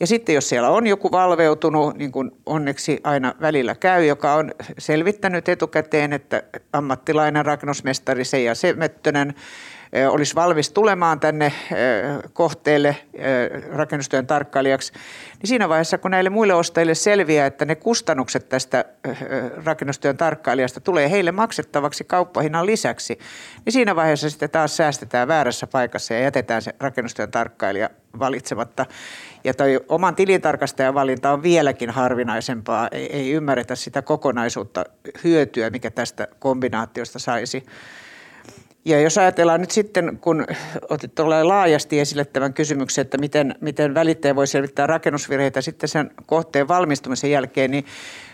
Ja 0.00 0.06
sitten 0.06 0.34
jos 0.34 0.48
siellä 0.48 0.68
on 0.68 0.86
joku 0.86 1.12
valveutunut, 1.12 1.96
niin 1.96 2.12
kuin 2.12 2.30
onneksi 2.46 3.00
aina 3.04 3.34
välillä 3.40 3.74
käy, 3.74 4.04
joka 4.04 4.34
on 4.34 4.52
selvittänyt 4.78 5.48
etukäteen, 5.48 6.12
että 6.12 6.42
ammattilainen 6.72 7.46
rakennusmestari 7.46 8.24
Seija 8.24 8.54
Semöttönen 8.54 9.34
olisi 10.10 10.34
valmis 10.34 10.70
tulemaan 10.70 11.20
tänne 11.20 11.52
kohteelle 12.32 12.96
rakennustyön 13.72 14.26
tarkkailijaksi, 14.26 14.92
niin 15.38 15.48
siinä 15.48 15.68
vaiheessa, 15.68 15.98
kun 15.98 16.10
näille 16.10 16.30
muille 16.30 16.54
ostajille 16.54 16.94
selviää, 16.94 17.46
että 17.46 17.64
ne 17.64 17.74
kustannukset 17.74 18.48
tästä 18.48 18.84
rakennustyön 19.64 20.16
tarkkailijasta 20.16 20.80
tulee 20.80 21.10
heille 21.10 21.32
maksettavaksi 21.32 22.04
kauppahinnan 22.04 22.66
lisäksi, 22.66 23.18
niin 23.64 23.72
siinä 23.72 23.96
vaiheessa 23.96 24.30
sitten 24.30 24.50
taas 24.50 24.76
säästetään 24.76 25.28
väärässä 25.28 25.66
paikassa 25.66 26.14
ja 26.14 26.20
jätetään 26.20 26.62
se 26.62 26.74
rakennustyön 26.80 27.30
tarkkailija 27.30 27.90
valitsematta. 28.18 28.86
Ja 29.44 29.54
toi 29.54 29.80
oman 29.88 30.16
tilintarkastajan 30.16 30.94
valinta 30.94 31.32
on 31.32 31.42
vieläkin 31.42 31.90
harvinaisempaa. 31.90 32.88
Ei, 32.92 33.16
ei 33.16 33.32
ymmärretä 33.32 33.74
sitä 33.74 34.02
kokonaisuutta 34.02 34.84
hyötyä, 35.24 35.70
mikä 35.70 35.90
tästä 35.90 36.28
kombinaatiosta 36.38 37.18
saisi. 37.18 37.66
Ja 38.88 39.00
jos 39.00 39.18
ajatellaan 39.18 39.60
nyt 39.60 39.70
sitten, 39.70 40.18
kun 40.20 40.46
otit 40.88 41.18
laajasti 41.42 42.00
esille 42.00 42.24
tämän 42.24 42.54
kysymyksen, 42.54 43.02
että 43.02 43.18
miten, 43.18 43.54
miten 43.60 43.94
välittäjä 43.94 44.36
voi 44.36 44.46
selvittää 44.46 44.86
rakennusvirheitä 44.86 45.60
sitten 45.60 45.88
sen 45.88 46.10
kohteen 46.26 46.68
valmistumisen 46.68 47.30
jälkeen, 47.30 47.70
niin 47.70 47.86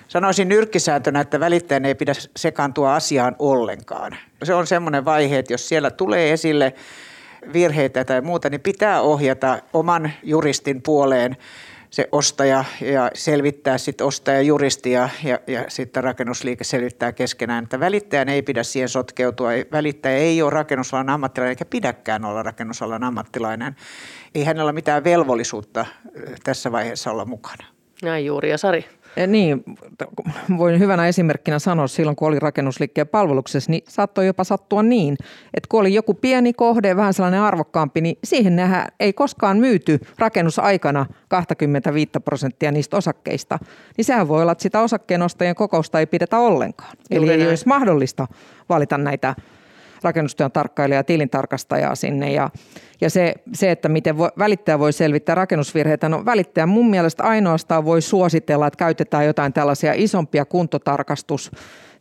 sanoisin 0.09 0.49
nyrkkisääntönä, 0.49 1.21
että 1.21 1.41
välittäjän 1.41 1.85
ei 1.85 1.95
pidä 1.95 2.13
sekaantua 2.37 2.95
asiaan 2.95 3.37
ollenkaan. 3.39 4.17
Se 4.43 4.55
on 4.55 4.67
semmoinen 4.67 5.05
vaihe, 5.05 5.39
että 5.39 5.53
jos 5.53 5.69
siellä 5.69 5.91
tulee 5.91 6.33
esille 6.33 6.75
virheitä 7.53 8.05
tai 8.05 8.21
muuta, 8.21 8.51
niin 8.51 8.61
pitää 8.61 9.01
ohjata 9.01 9.59
oman 9.73 10.13
juristin 10.23 10.83
puoleen 10.83 11.37
se 11.95 12.09
ostaja 12.13 12.65
ja 12.81 13.11
selvittää 13.15 13.79
sitten 13.79 14.07
ostaja 14.07 14.43
juristi 14.43 14.91
ja, 14.91 15.09
ja, 15.25 15.39
ja 15.47 15.65
sitten 15.69 16.05
rakennusliike 16.05 16.65
selvittää 16.65 17.13
keskenään, 17.13 17.65
että 17.65 17.81
välittäjän 17.81 18.29
ei 18.29 18.43
pidä 18.43 18.63
siihen 18.63 18.89
sotkeutua. 18.89 19.49
Välittäjä 19.73 20.17
ei 20.17 20.43
ole 20.43 20.51
rakennusalan 20.51 21.09
ammattilainen 21.09 21.51
eikä 21.51 21.65
pidäkään 21.65 22.25
olla 22.25 22.43
rakennusalan 22.43 23.05
ammattilainen. 23.05 23.77
Ei 24.35 24.45
hänellä 24.45 24.65
ole 24.65 24.73
mitään 24.73 25.05
velvollisuutta 25.05 25.87
tässä 26.45 26.73
vaiheessa 26.73 27.11
olla 27.11 27.25
mukana. 27.25 27.67
Näin 28.03 28.27
juuri. 28.27 28.51
Ja 28.51 28.59
Sari? 28.59 28.85
Eh, 29.17 29.27
niin, 29.27 29.65
voin 30.59 30.79
hyvänä 30.79 31.09
esimerkkinä 31.09 31.59
sanoa 31.59 31.87
silloin, 31.87 32.17
kun 32.17 32.29
oli 32.29 32.39
rakennusliikkeen 32.39 33.09
palveluksessa, 33.09 33.71
niin 33.71 33.83
saattoi 33.89 34.27
jopa 34.27 34.45
sattua 34.45 34.83
niin, 34.83 35.17
että 35.55 35.69
kun 35.71 35.81
oli 35.81 35.95
joku 35.95 36.15
pieni 36.15 36.53
kohde, 36.53 36.97
vähän 36.97 37.15
sellainen 37.15 37.41
arvokkaampi, 37.41 38.01
niin 38.01 38.19
siihen 38.25 38.57
nähdään, 38.57 38.89
ei 39.01 39.13
koskaan 39.13 39.59
myyty 39.59 40.01
rakennusaikana 40.19 41.07
25 41.29 42.11
prosenttia 42.25 42.73
niistä 42.73 42.97
osakkeista. 42.97 43.59
Niin 43.97 44.05
sehän 44.05 44.29
voi 44.29 44.43
olla, 44.43 44.53
että 44.53 44.63
sitä 44.63 44.81
osakkeenostajien 44.81 45.55
kokousta 45.55 46.01
ei 46.01 46.07
pidetä 46.07 46.39
ollenkaan. 46.39 46.97
Eli 47.11 47.31
ei 47.31 47.49
olisi 47.49 47.69
mahdollista 47.69 48.27
valita 48.69 48.99
näitä 48.99 49.35
rakennustyön 50.05 50.53
tarkkailija 50.53 50.99
ja 50.99 51.05
tilintarkastajaa 51.05 51.95
sinne. 51.95 52.33
Ja, 52.33 52.51
ja 53.01 53.11
se, 53.11 53.35
se, 53.53 53.71
että 53.71 53.89
miten 53.89 54.19
voi, 54.19 54.29
välittäjä 54.39 54.79
voi 54.79 54.93
selvittää 54.93 55.35
rakennusvirheitä, 55.35 56.09
no 56.09 56.25
välittäjä 56.25 56.67
mun 56.67 56.91
mielestä 56.91 57.23
ainoastaan 57.23 57.85
voi 57.85 58.03
suositella, 58.03 58.67
että 58.67 58.79
käytetään 58.79 59.27
jotain 59.27 59.53
tällaisia 59.53 59.93
isompia 59.97 60.45
kuntotarkastus 60.45 61.51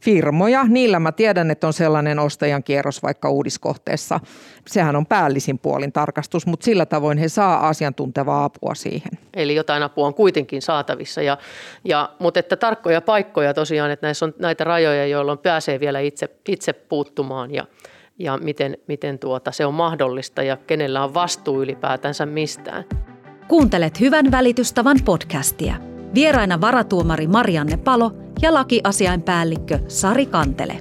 firmoja. 0.03 0.63
Niillä 0.63 0.99
mä 0.99 1.11
tiedän, 1.11 1.51
että 1.51 1.67
on 1.67 1.73
sellainen 1.73 2.19
ostajan 2.19 2.63
kierros 2.63 3.03
vaikka 3.03 3.29
uudiskohteessa. 3.29 4.19
Sehän 4.67 4.95
on 4.95 5.05
päällisin 5.05 5.59
puolin 5.59 5.91
tarkastus, 5.91 6.47
mutta 6.47 6.63
sillä 6.63 6.85
tavoin 6.85 7.17
he 7.17 7.29
saa 7.29 7.67
asiantuntevaa 7.67 8.43
apua 8.43 8.75
siihen. 8.75 9.11
Eli 9.33 9.55
jotain 9.55 9.83
apua 9.83 10.07
on 10.07 10.13
kuitenkin 10.13 10.61
saatavissa. 10.61 11.21
Ja, 11.21 11.37
ja, 11.85 12.09
mutta 12.19 12.39
että 12.39 12.55
tarkkoja 12.55 13.01
paikkoja 13.01 13.53
tosiaan, 13.53 13.91
että 13.91 14.07
näissä 14.07 14.25
on 14.25 14.33
näitä 14.39 14.63
rajoja, 14.63 15.07
joilla 15.07 15.37
pääsee 15.37 15.79
vielä 15.79 15.99
itse, 15.99 16.29
itse 16.47 16.73
puuttumaan 16.73 17.53
ja, 17.53 17.65
ja 18.23 18.37
miten, 18.37 18.77
miten 18.87 19.19
tuota, 19.19 19.51
se 19.51 19.65
on 19.65 19.73
mahdollista 19.73 20.43
ja 20.43 20.57
kenellä 20.57 21.03
on 21.03 21.13
vastuu 21.13 21.61
ylipäätänsä 21.61 22.25
mistään. 22.25 22.83
Kuuntelet 23.47 23.99
Hyvän 23.99 24.31
välitystavan 24.31 24.97
podcastia. 25.05 25.75
Vieraina 26.13 26.61
varatuomari 26.61 27.27
Marianne 27.27 27.77
Palo 27.77 28.11
ja 28.41 28.53
lakiasiainpäällikkö 28.53 29.79
Sari 29.87 30.25
Kantele. 30.25 30.77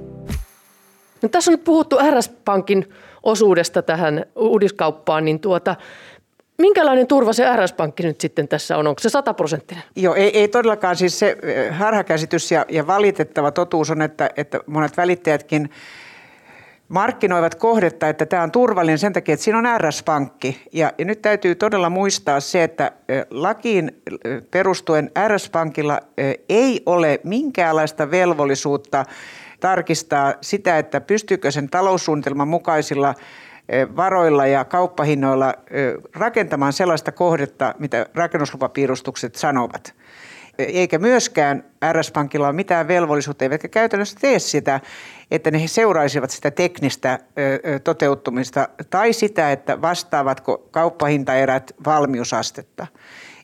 No, 1.21 1.29
tässä 1.29 1.51
on 1.51 1.53
nyt 1.53 1.63
puhuttu 1.63 1.95
RS-Pankin 1.95 2.89
osuudesta 3.23 3.81
tähän 3.81 4.25
uudiskauppaan, 4.35 5.25
niin 5.25 5.39
tuota, 5.39 5.75
Minkälainen 6.57 7.07
turva 7.07 7.33
se 7.33 7.43
RS-pankki 7.55 8.03
nyt 8.03 8.21
sitten 8.21 8.47
tässä 8.47 8.77
on? 8.77 8.87
Onko 8.87 8.99
se 8.99 9.09
sataprosenttinen? 9.09 9.83
Joo, 9.95 10.15
ei, 10.15 10.37
ei 10.37 10.47
todellakaan. 10.47 10.95
Siis 10.95 11.19
se 11.19 11.37
eh, 11.43 11.73
harhakäsitys 11.75 12.51
ja, 12.51 12.65
ja 12.69 12.87
valitettava 12.87 13.51
totuus 13.51 13.91
on, 13.91 14.01
että, 14.01 14.29
että 14.37 14.59
monet 14.67 14.97
välittäjätkin– 14.97 15.69
markkinoivat 16.93 17.55
kohdetta, 17.55 18.09
että 18.09 18.25
tämä 18.25 18.43
on 18.43 18.51
turvallinen 18.51 18.99
sen 18.99 19.13
takia, 19.13 19.33
että 19.33 19.43
siinä 19.43 19.57
on 19.57 19.81
RS-pankki. 19.81 20.67
Ja, 20.73 20.93
ja 20.97 21.05
nyt 21.05 21.21
täytyy 21.21 21.55
todella 21.55 21.89
muistaa 21.89 22.39
se, 22.39 22.63
että 22.63 22.91
lakiin 23.29 24.01
perustuen 24.51 25.11
RS-pankilla 25.27 25.99
ei 26.49 26.83
ole 26.85 27.19
minkäänlaista 27.23 28.11
velvollisuutta 28.11 29.05
tarkistaa 29.59 30.33
sitä, 30.41 30.77
että 30.77 31.01
pystyykö 31.01 31.51
sen 31.51 31.69
taloussuunnitelman 31.69 32.47
mukaisilla 32.47 33.15
varoilla 33.95 34.45
ja 34.45 34.65
kauppahinnoilla 34.65 35.53
rakentamaan 36.15 36.73
sellaista 36.73 37.11
kohdetta, 37.11 37.75
mitä 37.79 38.05
rakennuslupapiirustukset 38.15 39.35
sanovat. 39.35 39.93
Eikä 40.57 40.99
myöskään 40.99 41.63
RS-pankilla 41.91 42.47
ole 42.47 42.55
mitään 42.55 42.87
velvollisuutta, 42.87 43.45
eivätkä 43.45 43.67
käytännössä 43.67 44.17
tee 44.21 44.39
sitä, 44.39 44.79
että 45.31 45.51
ne 45.51 45.67
seuraisivat 45.67 46.31
sitä 46.31 46.51
teknistä 46.51 47.19
toteuttumista 47.83 48.67
tai 48.89 49.13
sitä, 49.13 49.51
että 49.51 49.81
vastaavatko 49.81 50.67
kauppahintaerät 50.71 51.71
valmiusastetta. 51.85 52.87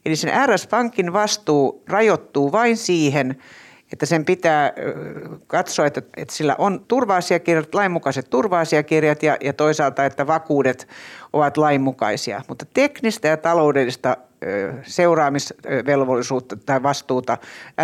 Eli 0.06 0.16
sen 0.16 0.32
RS-pankin 0.48 1.14
vastuu 1.14 1.84
rajoittuu 1.88 2.52
vain 2.52 2.78
siihen, 2.78 3.38
että 3.94 4.06
sen 4.06 4.26
pitää 4.26 4.74
katsoa, 5.48 5.86
että, 5.86 6.02
että 6.18 6.34
sillä 6.34 6.56
on 6.58 6.86
turva-asiakirjat, 6.88 7.76
lainmukaiset 7.76 8.30
turva-asiakirjat 8.30 9.24
ja, 9.24 9.38
ja 9.44 9.54
toisaalta, 9.54 10.06
että 10.06 10.28
vakuudet 10.28 10.88
ovat 11.34 11.58
lainmukaisia. 11.58 12.42
Mutta 12.48 12.66
teknistä 12.74 13.28
ja 13.28 13.38
taloudellista 13.38 14.18
seuraamisvelvollisuutta 14.84 16.56
tai 16.56 16.84
vastuuta 16.84 17.38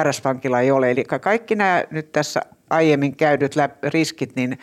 RS-pankilla 0.03 0.59
ei 0.59 0.71
ole. 0.71 0.91
Eli 0.91 1.03
kaikki 1.03 1.55
nämä 1.55 1.83
nyt 1.91 2.11
tässä 2.11 2.41
aiemmin 2.69 3.15
käydyt 3.15 3.55
riskit, 3.83 4.35
niin, 4.35 4.59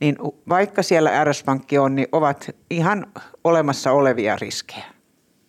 niin 0.00 0.16
vaikka 0.48 0.82
siellä 0.82 1.24
RS-pankki 1.24 1.78
on, 1.78 1.94
niin 1.94 2.08
ovat 2.12 2.50
ihan 2.70 3.06
olemassa 3.44 3.92
olevia 3.92 4.36
riskejä. 4.36 4.93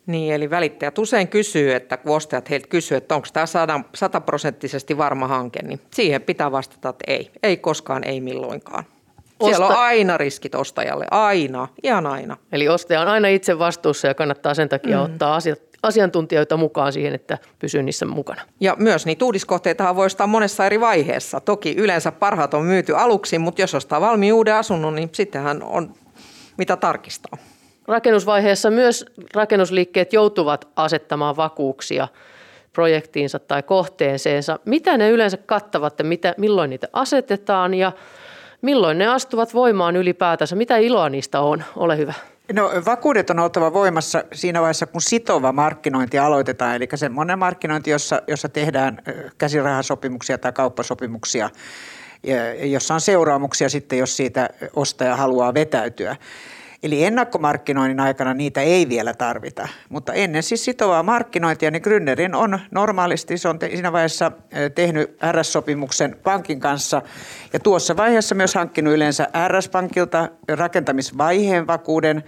Niin, 0.07 0.33
eli 0.33 0.49
välittäjät 0.49 0.97
usein 0.97 1.27
kysyy, 1.27 1.73
että 1.73 1.97
kun 1.97 2.15
ostajat 2.15 2.49
heiltä 2.49 2.67
kysyy, 2.67 2.97
että 2.97 3.15
onko 3.15 3.27
tämä 3.33 3.45
sataprosenttisesti 3.95 4.97
varma 4.97 5.27
hanke, 5.27 5.61
niin 5.63 5.81
siihen 5.93 6.21
pitää 6.21 6.51
vastata, 6.51 6.89
että 6.89 7.03
ei. 7.07 7.31
Ei 7.43 7.57
koskaan, 7.57 8.03
ei 8.03 8.21
milloinkaan. 8.21 8.83
Osta... 9.39 9.57
Siellä 9.57 9.67
on 9.67 9.83
aina 9.83 10.17
riskit 10.17 10.55
ostajalle, 10.55 11.05
aina, 11.11 11.67
ihan 11.83 12.05
aina. 12.05 12.37
Eli 12.51 12.69
ostaja 12.69 13.01
on 13.01 13.07
aina 13.07 13.27
itse 13.27 13.59
vastuussa 13.59 14.07
ja 14.07 14.13
kannattaa 14.13 14.53
sen 14.53 14.69
takia 14.69 14.97
mm. 14.97 15.03
ottaa 15.03 15.35
asiat, 15.35 15.59
asiantuntijoita 15.83 16.57
mukaan 16.57 16.93
siihen, 16.93 17.15
että 17.15 17.37
pysyy 17.59 17.83
niissä 17.83 18.05
mukana. 18.05 18.41
Ja 18.59 18.75
myös 18.79 19.05
niitä 19.05 19.25
uudiskohteita 19.25 19.95
voi 19.95 20.05
ostaa 20.05 20.27
monessa 20.27 20.65
eri 20.65 20.79
vaiheessa. 20.79 21.39
Toki 21.39 21.75
yleensä 21.77 22.11
parhaat 22.11 22.53
on 22.53 22.65
myyty 22.65 22.95
aluksi, 22.95 23.39
mutta 23.39 23.61
jos 23.61 23.75
ostaa 23.75 24.01
valmiin 24.01 24.33
uuden 24.33 24.55
asunnon, 24.55 24.95
niin 24.95 25.09
sittenhän 25.11 25.63
on 25.63 25.93
mitä 26.57 26.77
tarkistaa. 26.77 27.37
Rakennusvaiheessa 27.87 28.69
myös 28.69 29.05
rakennusliikkeet 29.33 30.13
joutuvat 30.13 30.67
asettamaan 30.75 31.37
vakuuksia 31.37 32.07
projektiinsa 32.73 33.39
tai 33.39 33.63
kohteeseensa. 33.63 34.59
Mitä 34.65 34.97
ne 34.97 35.09
yleensä 35.09 35.37
kattavat 35.37 35.99
ja 35.99 36.05
mitä, 36.05 36.35
milloin 36.37 36.69
niitä 36.69 36.87
asetetaan 36.93 37.73
ja 37.73 37.91
milloin 38.61 38.97
ne 38.97 39.07
astuvat 39.07 39.53
voimaan 39.53 39.95
ylipäätänsä? 39.95 40.55
Mitä 40.55 40.77
iloa 40.77 41.09
niistä 41.09 41.41
on? 41.41 41.63
Ole 41.75 41.97
hyvä. 41.97 42.13
No 42.53 42.71
vakuudet 42.85 43.29
on 43.29 43.39
oltava 43.39 43.73
voimassa 43.73 44.23
siinä 44.33 44.61
vaiheessa, 44.61 44.85
kun 44.85 45.01
sitova 45.01 45.51
markkinointi 45.51 46.19
aloitetaan, 46.19 46.75
eli 46.75 46.87
semmoinen 46.95 47.39
markkinointi, 47.39 47.89
jossa, 47.89 48.21
jossa 48.27 48.49
tehdään 48.49 49.01
käsirahasopimuksia 49.37 50.37
tai 50.37 50.51
kauppasopimuksia, 50.51 51.49
jossa 52.63 52.93
on 52.93 53.01
seuraamuksia 53.01 53.69
sitten, 53.69 53.99
jos 53.99 54.17
siitä 54.17 54.49
ostaja 54.75 55.15
haluaa 55.15 55.53
vetäytyä. 55.53 56.15
Eli 56.83 57.03
ennakkomarkkinoinnin 57.03 57.99
aikana 57.99 58.33
niitä 58.33 58.61
ei 58.61 58.89
vielä 58.89 59.13
tarvita, 59.13 59.67
mutta 59.89 60.13
ennen 60.13 60.43
siis 60.43 60.65
sitovaa 60.65 61.03
markkinointia, 61.03 61.71
niin 61.71 61.81
Gründerin 61.81 62.35
on 62.35 62.59
normaalisti, 62.71 63.37
se 63.37 63.49
on 63.49 63.59
siinä 63.69 63.91
vaiheessa 63.91 64.31
tehnyt 64.75 65.17
RS-sopimuksen 65.31 66.17
pankin 66.23 66.59
kanssa. 66.59 67.01
Ja 67.53 67.59
tuossa 67.59 67.97
vaiheessa 67.97 68.35
myös 68.35 68.55
hankkinut 68.55 68.93
yleensä 68.93 69.27
RS-pankilta 69.47 70.29
rakentamisvaiheen 70.47 71.67
vakuuden, 71.67 72.23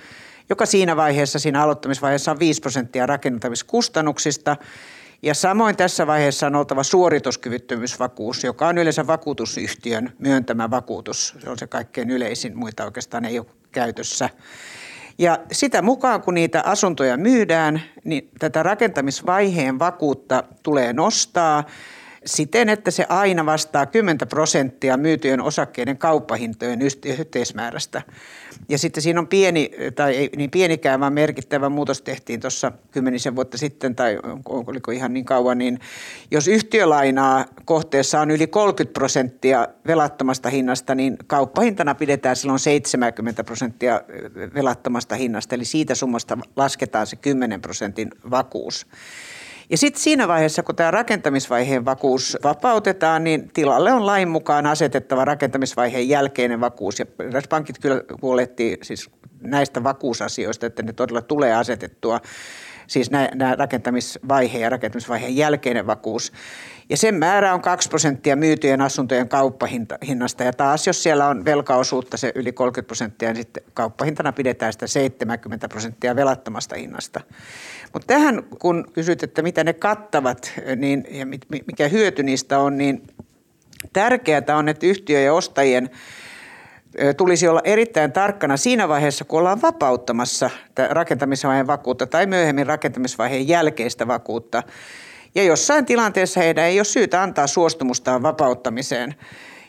joka 0.50 0.66
siinä 0.66 0.96
vaiheessa, 0.96 1.40
siinä 1.40 1.64
aloittamisvaiheessa 1.64 2.32
on 2.32 2.40
5 2.40 2.62
prosenttia 2.62 3.06
rakentamiskustannuksista– 3.06 4.58
ja 5.22 5.34
samoin 5.34 5.78
tässä 5.78 6.08
vaiheessa 6.08 6.48
on 6.48 6.56
oltava 6.56 6.84
suorituskyvyttömyysvakuus, 6.84 8.44
joka 8.44 8.68
on 8.68 8.78
yleensä 8.78 9.08
vakuutusyhtiön 9.08 10.14
myöntämä 10.20 10.70
vakuutus. 10.70 11.36
Se 11.40 11.50
on 11.50 11.58
se 11.58 11.68
kaikkein 11.68 12.10
yleisin, 12.10 12.58
muita 12.58 12.86
oikeastaan 12.86 13.26
ei 13.26 13.40
ole 13.40 13.48
käytössä. 13.72 14.30
Ja 15.18 15.40
sitä 15.52 15.82
mukaan, 15.82 16.22
kun 16.22 16.34
niitä 16.34 16.62
asuntoja 16.66 17.18
myydään, 17.18 17.82
niin 18.04 18.30
tätä 18.40 18.64
rakentamisvaiheen 18.64 19.80
vakuutta 19.80 20.44
tulee 20.64 20.94
nostaa 20.94 21.64
siten, 22.28 22.70
että 22.70 22.92
se 22.92 23.06
aina 23.10 23.46
vastaa 23.46 23.86
10 23.86 24.28
prosenttia 24.30 24.98
myytyjen 24.98 25.42
osakkeiden 25.42 25.98
kauppahintojen 25.98 26.80
yhteismäärästä. 27.20 28.02
Ja 28.70 28.78
sitten 28.78 29.04
siinä 29.04 29.20
on 29.20 29.28
pieni, 29.28 29.72
tai 29.96 30.16
ei 30.16 30.30
niin 30.38 30.52
pienikään, 30.52 31.00
vaan 31.00 31.14
merkittävä 31.14 31.70
muutos 31.70 32.02
tehtiin 32.02 32.40
tuossa 32.40 32.72
kymmenisen 32.92 33.36
vuotta 33.36 33.58
sitten, 33.58 33.96
tai 33.96 34.20
oliko 34.46 34.92
ihan 34.92 35.14
niin 35.14 35.26
kauan, 35.26 35.58
niin 35.58 35.80
jos 36.32 36.48
yhtiölainaa 36.48 37.46
kohteessa 37.66 38.22
on 38.22 38.32
yli 38.32 38.48
30 38.48 38.94
prosenttia 38.94 39.68
velattomasta 39.88 40.50
hinnasta, 40.50 40.96
niin 40.96 41.18
kauppahintana 41.28 41.96
pidetään 41.96 42.36
silloin 42.36 42.60
70 42.60 43.44
prosenttia 43.44 44.02
velattomasta 44.54 45.16
hinnasta, 45.16 45.56
eli 45.56 45.66
siitä 45.66 45.96
summasta 45.96 46.38
lasketaan 46.56 47.08
se 47.08 47.16
10 47.16 47.62
prosentin 47.62 48.10
vakuus. 48.32 48.88
Ja 49.70 49.78
sitten 49.78 50.02
siinä 50.02 50.28
vaiheessa, 50.28 50.64
kun 50.64 50.76
tämä 50.76 50.92
rakentamisvaiheen 50.92 51.86
vakuus 51.86 52.38
vapautetaan, 52.44 53.24
niin 53.24 53.50
tilalle 53.54 53.94
on 53.94 54.06
lain 54.06 54.30
mukaan 54.30 54.66
asetettava 54.66 55.26
rakentamisvaiheen 55.26 56.10
jälkeinen 56.10 56.60
vakuus. 56.60 57.00
Ja 57.00 57.06
pankit 57.50 57.80
kyllä 57.80 58.02
huolehtii 58.22 58.78
siis 58.84 59.10
näistä 59.42 59.84
vakuusasioista, 59.84 60.66
että 60.66 60.84
ne 60.84 60.94
todella 60.94 61.22
tulee 61.22 61.56
asetettua 61.56 62.22
siis 62.88 63.12
nämä 63.12 63.56
rakentamisvaiheen 63.56 64.62
ja 64.62 64.70
rakentamisvaiheen 64.70 65.38
jälkeinen 65.38 65.88
vakuus. 65.88 66.34
Ja 66.90 66.98
sen 66.98 67.16
määrä 67.16 67.54
on 67.54 67.62
2 67.62 67.90
prosenttia 67.90 68.36
myytyjen 68.36 68.82
asuntojen 68.82 69.30
kauppahinnasta. 69.30 70.44
Ja 70.44 70.54
taas 70.54 70.88
jos 70.88 71.04
siellä 71.04 71.28
on 71.28 71.46
velkaosuutta 71.46 72.18
se 72.18 72.32
yli 72.36 72.52
30 72.52 72.88
prosenttia, 72.88 73.30
niin 73.30 73.38
sitten 73.38 73.64
kauppahintana 73.74 74.32
pidetään 74.32 74.74
sitä 74.74 74.88
70 74.88 75.70
prosenttia 75.70 76.16
velattomasta 76.16 76.76
hinnasta. 76.76 77.22
Mutta 77.94 78.08
tähän 78.08 78.44
kun 78.60 78.88
kysyt, 78.94 79.24
että 79.24 79.42
mitä 79.42 79.64
ne 79.64 79.74
kattavat 79.74 80.54
niin, 80.76 81.08
ja 81.10 81.26
mikä 81.50 81.88
hyöty 81.88 82.24
niistä 82.24 82.60
on, 82.60 82.78
niin 82.78 83.08
tärkeää 83.94 84.58
on, 84.58 84.70
että 84.70 84.86
yhtiö 84.86 85.20
ja 85.20 85.34
ostajien 85.34 85.90
tulisi 87.18 87.48
olla 87.48 87.62
erittäin 87.64 88.12
tarkkana 88.12 88.58
siinä 88.58 88.88
vaiheessa, 88.88 89.26
kun 89.26 89.40
ollaan 89.40 89.62
vapauttamassa 89.62 90.50
rakentamisvaiheen 90.90 91.68
vakuutta 91.68 92.08
tai 92.08 92.26
myöhemmin 92.26 92.68
rakentamisvaiheen 92.68 93.48
jälkeistä 93.48 94.08
vakuutta. 94.08 94.64
Ja 95.36 95.44
jossain 95.44 95.86
tilanteessa 95.86 96.40
heidän 96.40 96.66
ei 96.66 96.80
ole 96.80 96.86
syytä 96.86 97.22
antaa 97.22 97.48
suostumustaan 97.48 98.24
vapauttamiseen. 98.24 99.16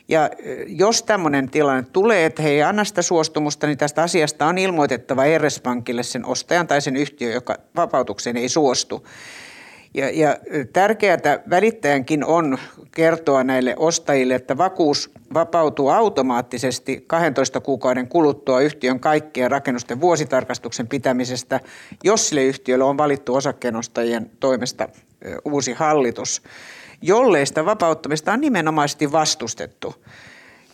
Ja 0.07 0.29
jos 0.67 1.03
tämmöinen 1.03 1.49
tilanne 1.49 1.83
tulee, 1.93 2.25
että 2.25 2.41
he 2.41 2.49
ei 2.49 2.63
anna 2.63 2.83
sitä 2.83 3.01
suostumusta, 3.01 3.67
niin 3.67 3.77
tästä 3.77 4.03
asiasta 4.03 4.45
on 4.45 4.57
ilmoitettava 4.57 5.23
RS-pankille 5.37 6.03
sen 6.03 6.25
ostajan 6.25 6.67
tai 6.67 6.81
sen 6.81 6.95
yhtiö, 6.95 7.31
joka 7.31 7.55
vapautukseen 7.75 8.37
ei 8.37 8.49
suostu. 8.49 9.07
Ja, 9.93 10.09
ja 10.09 10.37
tärkeää 10.73 11.39
välittäjänkin 11.49 12.25
on 12.25 12.57
kertoa 12.91 13.43
näille 13.43 13.75
ostajille, 13.77 14.35
että 14.35 14.57
vakuus 14.57 15.11
vapautuu 15.33 15.89
automaattisesti 15.89 17.03
12 17.07 17.59
kuukauden 17.59 18.07
kuluttua 18.07 18.61
yhtiön 18.61 18.99
kaikkien 18.99 19.51
rakennusten 19.51 20.01
vuositarkastuksen 20.01 20.87
pitämisestä, 20.87 21.59
jos 22.03 22.29
sille 22.29 22.43
yhtiölle 22.43 22.83
on 22.83 22.97
valittu 22.97 23.35
osakkeenostajien 23.35 24.31
toimesta 24.39 24.89
uusi 25.45 25.73
hallitus, 25.73 26.41
jollei 27.01 27.45
sitä 27.45 27.65
vapauttamista 27.65 28.33
on 28.33 28.41
nimenomaisesti 28.41 29.11
vastustettu. 29.11 29.95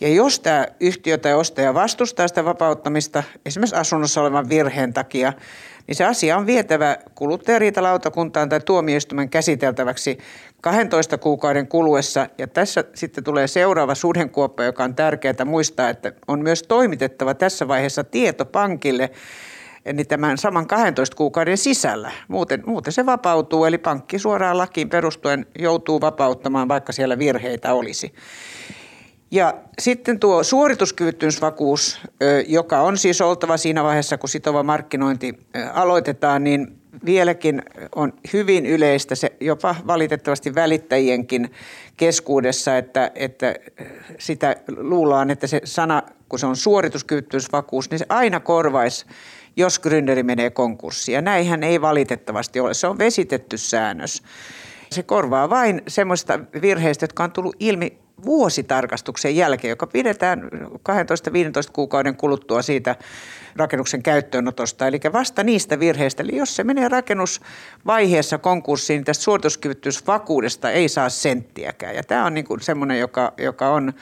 Ja 0.00 0.08
jos 0.08 0.40
tämä 0.40 0.66
yhtiö 0.80 1.18
tai 1.18 1.34
ostaja 1.34 1.74
vastustaa 1.74 2.28
sitä 2.28 2.44
vapauttamista 2.44 3.22
esimerkiksi 3.46 3.76
asunnossa 3.76 4.20
olevan 4.20 4.48
virheen 4.48 4.92
takia, 4.92 5.32
niin 5.86 5.96
se 5.96 6.04
asia 6.04 6.36
on 6.36 6.46
vietävä 6.46 6.96
kuluttajariitalautakuntaan 7.14 8.48
tai 8.48 8.60
tuomioistuimen 8.60 9.28
käsiteltäväksi 9.28 10.18
12 10.60 11.18
kuukauden 11.18 11.68
kuluessa. 11.68 12.26
Ja 12.38 12.46
tässä 12.46 12.84
sitten 12.94 13.24
tulee 13.24 13.46
seuraava 13.46 13.94
sudenkuoppa, 13.94 14.64
joka 14.64 14.84
on 14.84 14.94
tärkeää 14.94 15.44
muistaa, 15.44 15.88
että 15.88 16.12
on 16.28 16.42
myös 16.42 16.62
toimitettava 16.62 17.34
tässä 17.34 17.68
vaiheessa 17.68 18.04
tieto 18.04 18.44
pankille, 18.44 19.10
niin 19.92 20.06
tämän 20.06 20.38
saman 20.38 20.66
12 20.66 21.16
kuukauden 21.16 21.58
sisällä. 21.58 22.10
Muuten, 22.28 22.62
muuten 22.66 22.92
se 22.92 23.06
vapautuu, 23.06 23.64
eli 23.64 23.78
pankki 23.78 24.18
suoraan 24.18 24.58
lakiin 24.58 24.88
perustuen 24.88 25.46
joutuu 25.58 26.00
vapauttamaan, 26.00 26.68
vaikka 26.68 26.92
siellä 26.92 27.18
virheitä 27.18 27.72
olisi. 27.72 28.12
Ja 29.30 29.54
sitten 29.78 30.20
tuo 30.20 30.42
suorituskyvyttömyysvakuus, 30.42 32.00
joka 32.46 32.80
on 32.80 32.98
siis 32.98 33.20
oltava 33.20 33.56
siinä 33.56 33.84
vaiheessa, 33.84 34.18
kun 34.18 34.28
sitova 34.28 34.62
markkinointi 34.62 35.38
aloitetaan, 35.72 36.44
niin 36.44 36.76
vieläkin 37.04 37.62
on 37.94 38.12
hyvin 38.32 38.66
yleistä, 38.66 39.14
se 39.14 39.32
jopa 39.40 39.74
valitettavasti 39.86 40.54
välittäjienkin 40.54 41.50
keskuudessa, 41.96 42.78
että, 42.78 43.10
että 43.14 43.54
sitä 44.18 44.56
luullaan, 44.76 45.30
että 45.30 45.46
se 45.46 45.60
sana, 45.64 46.02
kun 46.28 46.38
se 46.38 46.46
on 46.46 46.56
suorituskyvyttömyysvakuus, 46.56 47.90
niin 47.90 47.98
se 47.98 48.06
aina 48.08 48.40
korvaisi, 48.40 49.06
jos 49.56 49.80
gründeri 49.80 50.22
menee 50.22 50.50
konkurssiin. 50.50 51.14
Ja 51.14 51.22
näinhän 51.22 51.62
ei 51.62 51.80
valitettavasti 51.80 52.60
ole. 52.60 52.74
Se 52.74 52.86
on 52.86 52.98
vesitetty 52.98 53.58
säännös. 53.58 54.22
Se 54.90 55.02
korvaa 55.02 55.50
vain 55.50 55.82
semmoista 55.88 56.40
virheistä, 56.62 57.04
jotka 57.04 57.24
on 57.24 57.32
tullut 57.32 57.56
ilmi 57.60 57.98
vuositarkastuksen 58.24 59.36
jälkeen, 59.36 59.70
joka 59.70 59.86
pidetään 59.86 60.42
12-15 60.42 61.70
kuukauden 61.72 62.16
kuluttua 62.16 62.62
siitä 62.62 62.96
rakennuksen 63.56 64.02
käyttöönotosta. 64.02 64.86
Eli 64.86 65.00
vasta 65.12 65.44
niistä 65.44 65.80
virheistä. 65.80 66.22
Eli 66.22 66.36
jos 66.36 66.56
se 66.56 66.64
menee 66.64 66.88
rakennusvaiheessa 66.88 68.38
konkurssiin, 68.38 68.98
niin 68.98 69.04
tästä 69.04 69.24
suorituskyvyttyysvakuudesta 69.24 70.70
ei 70.70 70.88
saa 70.88 71.08
senttiäkään. 71.08 71.94
Ja 71.94 72.02
tämä 72.02 72.24
on 72.24 72.34
niin 72.34 72.44
kuin 72.44 72.60
semmoinen, 72.60 72.98
joka, 72.98 73.32
joka 73.38 73.68
on 73.68 73.92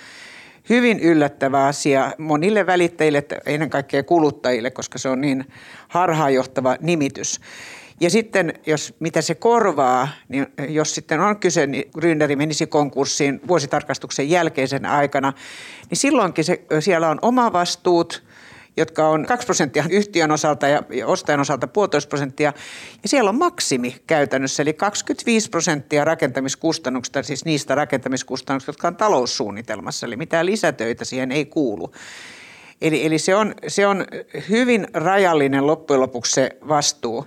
hyvin 0.68 1.00
yllättävä 1.00 1.66
asia 1.66 2.12
monille 2.18 2.66
välittäjille, 2.66 3.24
ennen 3.46 3.70
kaikkea 3.70 4.02
kuluttajille, 4.02 4.70
koska 4.70 4.98
se 4.98 5.08
on 5.08 5.20
niin 5.20 5.44
harhaanjohtava 5.88 6.76
nimitys. 6.80 7.40
Ja 8.00 8.10
sitten, 8.10 8.54
jos 8.66 8.94
mitä 9.00 9.22
se 9.22 9.34
korvaa, 9.34 10.08
niin 10.28 10.46
jos 10.68 10.94
sitten 10.94 11.20
on 11.20 11.38
kyse, 11.38 11.66
niin 11.66 11.90
Gründeri 11.98 12.36
menisi 12.36 12.66
konkurssiin 12.66 13.40
vuositarkastuksen 13.48 14.30
jälkeisen 14.30 14.86
aikana, 14.86 15.32
niin 15.90 15.98
silloinkin 15.98 16.44
se, 16.44 16.64
siellä 16.80 17.08
on 17.08 17.18
omavastuut, 17.22 18.22
jotka 18.76 19.08
on 19.08 19.26
2 19.26 19.46
prosenttia 19.46 19.84
yhtiön 19.90 20.30
osalta 20.30 20.68
ja 20.68 20.82
ostajan 21.06 21.40
osalta 21.40 21.66
puolitoista 21.66 22.08
prosenttia. 22.08 22.52
Ja 23.02 23.08
siellä 23.08 23.30
on 23.30 23.38
maksimi 23.38 23.96
käytännössä, 24.06 24.62
eli 24.62 24.72
25 24.72 25.50
prosenttia 25.50 26.04
rakentamiskustannuksista, 26.04 27.22
siis 27.22 27.44
niistä 27.44 27.74
rakentamiskustannuksista, 27.74 28.70
jotka 28.70 28.88
on 28.88 28.96
taloussuunnitelmassa, 28.96 30.06
eli 30.06 30.16
mitään 30.16 30.46
lisätöitä 30.46 31.04
siihen 31.04 31.32
ei 31.32 31.44
kuulu. 31.44 31.92
Eli, 32.82 33.06
eli 33.06 33.18
se, 33.18 33.34
on, 33.34 33.54
se 33.68 33.86
on 33.86 34.06
hyvin 34.48 34.86
rajallinen 34.94 35.66
loppujen 35.66 36.00
lopuksi 36.00 36.32
se 36.32 36.50
vastuu 36.68 37.26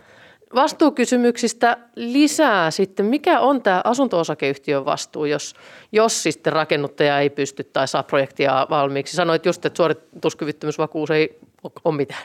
vastuukysymyksistä 0.56 1.78
lisää 1.96 2.72
sitten, 2.72 3.06
mikä 3.06 3.40
on 3.40 3.62
tämä 3.62 3.82
asunto-osakeyhtiön 3.84 4.86
vastuu, 4.86 5.26
jos, 5.26 5.56
jos 5.92 6.24
sitten 6.24 6.54
rakennuttaja 6.54 7.20
ei 7.20 7.30
pysty 7.30 7.64
tai 7.64 7.88
saa 7.88 8.04
projektia 8.04 8.68
valmiiksi. 8.70 9.16
Sanoit 9.16 9.46
just, 9.46 9.66
että 9.66 9.78
suorituskyvyttömyysvakuus 9.78 11.12
ei 11.12 11.40
ole 11.84 11.96
mitään. 11.96 12.24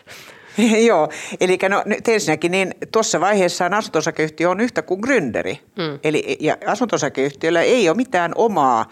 Joo, 0.88 1.08
eli 1.40 1.58
no, 1.68 1.82
nyt 1.86 2.08
ensinnäkin 2.08 2.50
niin 2.50 2.74
tuossa 2.92 3.20
vaiheessa 3.20 3.70
asunto-osakeyhtiö 3.76 4.50
on 4.50 4.60
yhtä 4.60 4.82
kuin 4.82 5.00
gründeri. 5.06 5.58
Mm. 5.76 5.98
Eli 6.04 6.36
ja 6.40 6.56
asunto-osakeyhtiöllä 6.66 7.62
ei 7.62 7.88
ole 7.88 7.96
mitään 7.96 8.32
omaa 8.34 8.88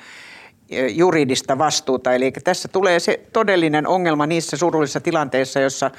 e, 0.71 0.87
juridista 0.87 1.59
vastuuta. 1.59 2.15
Eli 2.15 2.33
tässä 2.45 2.69
tulee 2.69 3.01
se 3.01 3.21
todellinen 3.33 3.87
ongelma 3.87 4.27
niissä 4.27 4.57
surullisissa 4.57 5.01
tilanteissa, 5.01 5.61
jossa 5.61 5.91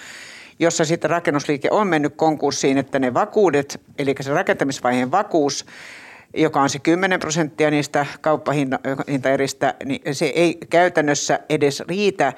jossa 0.59 0.85
sitten 0.85 1.09
rakennusliike 1.09 1.67
on 1.71 1.87
mennyt 1.87 2.13
konkurssiin, 2.15 2.77
että 2.77 2.99
ne 2.99 3.13
vakuudet, 3.13 3.81
eli 3.99 4.15
se 4.21 4.33
rakentamisvaiheen 4.33 5.11
vakuus, 5.11 5.65
joka 6.33 6.61
on 6.61 6.69
se 6.69 6.79
10 6.79 7.19
prosenttia 7.19 7.71
niistä 7.71 8.05
kauppahintaeristä, 8.21 9.73
niin 9.85 10.15
se 10.15 10.25
ei 10.25 10.57
käytännössä 10.69 11.39
edes 11.49 11.83
riitä 11.87 12.33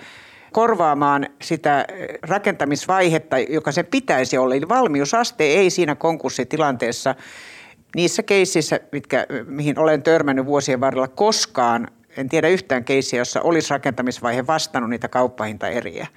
korvaamaan 0.52 1.28
sitä 1.42 1.86
rakentamisvaihetta, 2.22 3.40
joka 3.40 3.72
sen 3.72 3.86
pitäisi 3.86 4.38
olla. 4.38 4.56
Eli 4.56 4.70
valmiusaste 4.70 5.44
ei 5.44 5.70
siinä 5.70 5.96
konkurssitilanteessa 5.96 7.16
niissä 7.96 8.24
keississä, 8.24 8.80
mitkä, 8.92 9.26
mihin 9.46 9.80
olen 9.80 10.04
törmännyt 10.04 10.46
vuosien 10.46 10.82
varrella 10.82 11.08
koskaan, 11.08 11.88
en 12.18 12.30
tiedä 12.30 12.48
yhtään 12.48 12.84
keissiä, 12.84 13.20
jossa 13.20 13.42
olisi 13.42 13.70
rakentamisvaihe 13.70 14.48
vastannut 14.48 14.90
niitä 14.90 15.08
kauppahintaeriä. 15.08 16.08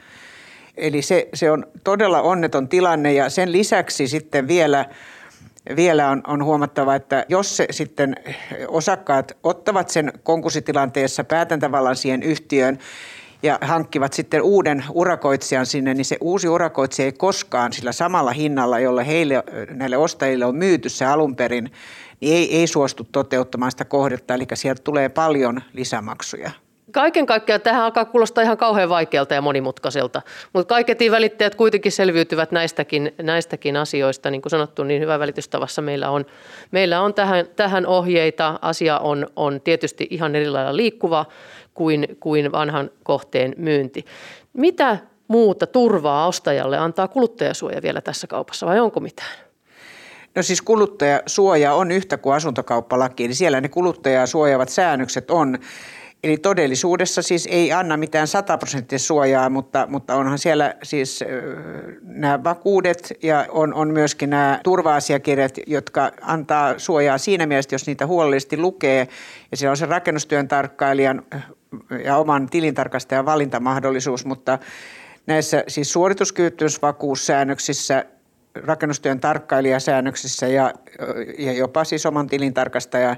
Eli 0.76 1.02
se, 1.02 1.28
se 1.34 1.50
on 1.50 1.66
todella 1.84 2.22
onneton 2.22 2.68
tilanne 2.68 3.12
ja 3.12 3.30
sen 3.30 3.52
lisäksi 3.52 4.08
sitten 4.08 4.48
vielä 4.48 4.84
vielä 5.76 6.10
on, 6.10 6.22
on 6.26 6.44
huomattava, 6.44 6.94
että 6.94 7.24
jos 7.28 7.56
se 7.56 7.66
sitten 7.70 8.16
osakkaat 8.68 9.36
ottavat 9.42 9.88
sen 9.88 10.12
konkurssitilanteessa 10.22 11.24
päätäntävallan 11.24 11.96
siihen 11.96 12.22
yhtiöön 12.22 12.78
ja 13.42 13.58
hankkivat 13.60 14.12
sitten 14.12 14.42
uuden 14.42 14.84
urakoitsijan 14.92 15.66
sinne, 15.66 15.94
niin 15.94 16.04
se 16.04 16.16
uusi 16.20 16.48
urakoitsija 16.48 17.06
ei 17.06 17.12
koskaan 17.12 17.72
sillä 17.72 17.92
samalla 17.92 18.32
hinnalla, 18.32 18.78
jolla 18.78 19.02
heille, 19.02 19.42
näille 19.70 19.96
ostajille 19.96 20.44
on 20.44 20.56
myyty 20.56 20.88
se 20.88 21.04
alun 21.04 21.36
perin, 21.36 21.70
niin 22.20 22.36
ei, 22.36 22.56
ei 22.56 22.66
suostu 22.66 23.08
toteuttamaan 23.12 23.70
sitä 23.70 23.84
kohdetta, 23.84 24.34
eli 24.34 24.46
sieltä 24.54 24.82
tulee 24.82 25.08
paljon 25.08 25.62
lisämaksuja. 25.72 26.50
Kaiken 26.92 27.26
kaikkiaan 27.26 27.60
tähän 27.60 27.82
alkaa 27.82 28.04
kuulostaa 28.04 28.44
ihan 28.44 28.56
kauhean 28.56 28.88
vaikealta 28.88 29.34
ja 29.34 29.40
monimutkaiselta, 29.40 30.22
mutta 30.52 30.74
kaiketin 30.74 31.12
välittäjät 31.12 31.54
kuitenkin 31.54 31.92
selviytyvät 31.92 32.52
näistäkin, 32.52 33.14
näistäkin 33.22 33.76
asioista. 33.76 34.30
Niin 34.30 34.42
kuin 34.42 34.50
sanottu, 34.50 34.84
niin 34.84 35.02
hyvä 35.02 35.18
välitystavassa 35.18 35.82
meillä 35.82 36.10
on, 36.10 36.26
meillä 36.70 37.00
on 37.00 37.14
tähän, 37.14 37.46
tähän 37.56 37.86
ohjeita. 37.86 38.58
Asia 38.62 38.98
on, 38.98 39.26
on 39.36 39.60
tietysti 39.60 40.06
ihan 40.10 40.34
eri 40.34 40.50
lailla 40.50 40.76
liikkuva 40.76 41.26
kuin, 41.74 42.16
kuin 42.20 42.52
vanhan 42.52 42.90
kohteen 43.02 43.54
myynti. 43.56 44.04
Mitä 44.52 44.98
muuta 45.28 45.66
turvaa 45.66 46.26
ostajalle 46.26 46.78
antaa 46.78 47.08
kuluttajasuoja 47.08 47.82
vielä 47.82 48.00
tässä 48.00 48.26
kaupassa 48.26 48.66
vai 48.66 48.80
onko 48.80 49.00
mitään? 49.00 49.46
No 50.34 50.42
siis 50.42 50.62
kuluttajasuoja 50.62 51.74
on 51.74 51.90
yhtä 51.90 52.16
kuin 52.16 52.34
asuntokauppalaki, 52.34 53.24
eli 53.24 53.34
siellä 53.34 53.60
ne 53.60 53.68
kuluttajaa 53.68 54.26
suojaavat 54.26 54.68
säännökset 54.68 55.30
on 55.30 55.58
Eli 56.24 56.36
todellisuudessa 56.36 57.22
siis 57.22 57.48
ei 57.50 57.72
anna 57.72 57.96
mitään 57.96 58.26
sataprosenttista 58.26 59.06
suojaa, 59.06 59.50
mutta, 59.50 59.86
mutta 59.90 60.14
onhan 60.14 60.38
siellä 60.38 60.74
siis 60.82 61.24
nämä 62.02 62.44
vakuudet 62.44 63.12
ja 63.22 63.46
on, 63.48 63.74
on 63.74 63.90
myöskin 63.90 64.30
nämä 64.30 64.60
turva-asiakirjat, 64.64 65.54
jotka 65.66 66.12
antaa 66.20 66.78
suojaa 66.78 67.18
siinä 67.18 67.46
mielessä, 67.46 67.74
jos 67.74 67.86
niitä 67.86 68.06
huolellisesti 68.06 68.56
lukee. 68.56 69.08
Ja 69.50 69.56
siellä 69.56 69.70
on 69.70 69.76
se 69.76 69.86
rakennustyön 69.86 70.48
tarkkailijan 70.48 71.22
ja 72.04 72.16
oman 72.16 72.50
tilintarkastajan 72.50 73.26
valintamahdollisuus, 73.26 74.24
mutta 74.24 74.58
näissä 75.26 75.64
siis 75.68 75.92
suorituskyvyttömyysvakuussäännöksissä 75.92 78.04
rakennustyön 78.64 79.20
tarkkailijasäännöksissä 79.20 80.46
ja, 80.46 80.72
ja 81.38 81.52
jopa 81.52 81.84
siis 81.84 82.06
oman 82.06 82.26
tilintarkastajan 82.26 83.16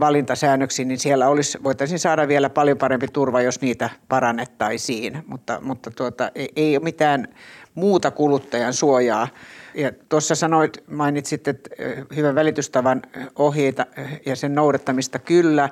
valintasäännöksiin, 0.00 0.88
niin 0.88 0.98
siellä 0.98 1.28
olisi, 1.28 1.58
voitaisiin 1.62 1.98
saada 1.98 2.28
vielä 2.28 2.50
paljon 2.50 2.78
parempi 2.78 3.08
turva, 3.08 3.42
jos 3.42 3.60
niitä 3.60 3.90
parannettaisiin. 4.08 5.24
Mutta, 5.26 5.60
mutta 5.60 5.90
tuota, 5.90 6.30
ei, 6.34 6.48
ei 6.56 6.76
ole 6.76 6.84
mitään 6.84 7.28
muuta 7.74 8.10
kuluttajan 8.10 8.72
suojaa. 8.72 9.28
Ja 9.74 9.92
tuossa 10.08 10.34
sanoit, 10.34 10.84
mainitsit, 10.90 11.48
että 11.48 11.70
hyvän 12.16 12.34
välitystavan 12.34 13.02
ohjeita 13.36 13.86
ja 14.26 14.36
sen 14.36 14.54
noudattamista 14.54 15.18
kyllä, 15.18 15.68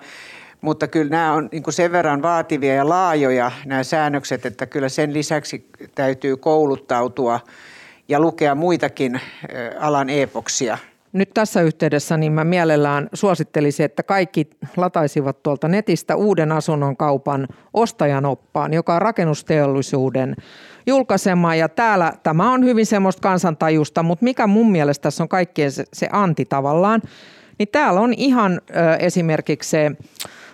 mutta 0.60 0.88
kyllä 0.88 1.10
nämä 1.10 1.32
on 1.32 1.48
niin 1.52 1.62
sen 1.68 1.92
verran 1.92 2.22
vaativia 2.22 2.74
ja 2.74 2.88
laajoja 2.88 3.52
nämä 3.64 3.82
säännökset, 3.82 4.46
että 4.46 4.66
kyllä 4.66 4.88
sen 4.88 5.14
lisäksi 5.14 5.66
täytyy 5.94 6.36
kouluttautua 6.36 7.40
ja 8.08 8.20
lukea 8.20 8.54
muitakin 8.54 9.20
alan 9.80 10.10
epoksia– 10.10 10.78
nyt 11.12 11.30
tässä 11.34 11.62
yhteydessä 11.62 12.16
niin 12.16 12.32
mä 12.32 12.44
mielellään 12.44 13.08
suosittelisin, 13.12 13.86
että 13.86 14.02
kaikki 14.02 14.50
lataisivat 14.76 15.42
tuolta 15.42 15.68
netistä 15.68 16.16
uuden 16.16 16.52
asunnon 16.52 16.96
kaupan 16.96 17.48
ostajan 17.74 18.26
oppaan, 18.26 18.72
joka 18.72 18.94
on 18.94 19.02
rakennusteollisuuden 19.02 20.36
julkaisema. 20.86 21.54
Ja 21.54 21.68
täällä 21.68 22.12
tämä 22.22 22.52
on 22.52 22.64
hyvin 22.64 22.86
semmoista 22.86 23.20
kansantajusta, 23.20 24.02
mutta 24.02 24.24
mikä 24.24 24.46
mun 24.46 24.72
mielestä 24.72 25.02
tässä 25.02 25.24
on 25.24 25.28
kaikkien 25.28 25.72
se, 25.72 25.84
se 25.92 26.08
anti 26.12 26.44
tavallaan, 26.44 27.02
niin 27.58 27.68
täällä 27.72 28.00
on 28.00 28.14
ihan 28.14 28.60
ö, 28.70 28.94
esimerkiksi 28.98 29.70
se 29.70 29.90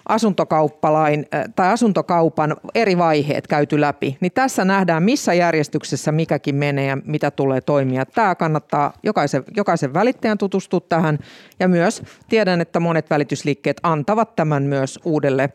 asuntokauppalain 0.09 1.27
tai 1.57 1.69
asuntokaupan 1.69 2.57
eri 2.75 2.99
vaiheet 2.99 3.47
käyty 3.47 3.81
läpi, 3.81 4.17
niin 4.21 4.33
tässä 4.33 4.65
nähdään, 4.65 5.03
missä 5.03 5.35
järjestyksessä 5.35 6.13
mikäkin 6.13 6.55
menee 6.55 6.87
ja 6.87 6.99
mitä 7.05 7.31
tulee 7.31 7.61
toimia. 7.61 8.07
Tämä 8.07 8.35
kannattaa 8.35 8.93
jokaisen, 9.03 9.45
jokaisen 9.57 9.95
välittäjän 9.95 10.39
tutustua 10.39 10.81
tähän 10.81 11.19
ja 11.61 11.69
myös 11.69 12.03
tiedän, 12.29 12.61
että 12.61 12.81
monet 12.81 13.11
välitysliikkeet 13.11 13.77
antavat 13.83 14.37
tämän 14.37 14.63
myös 14.63 14.99
uudelle 15.05 15.51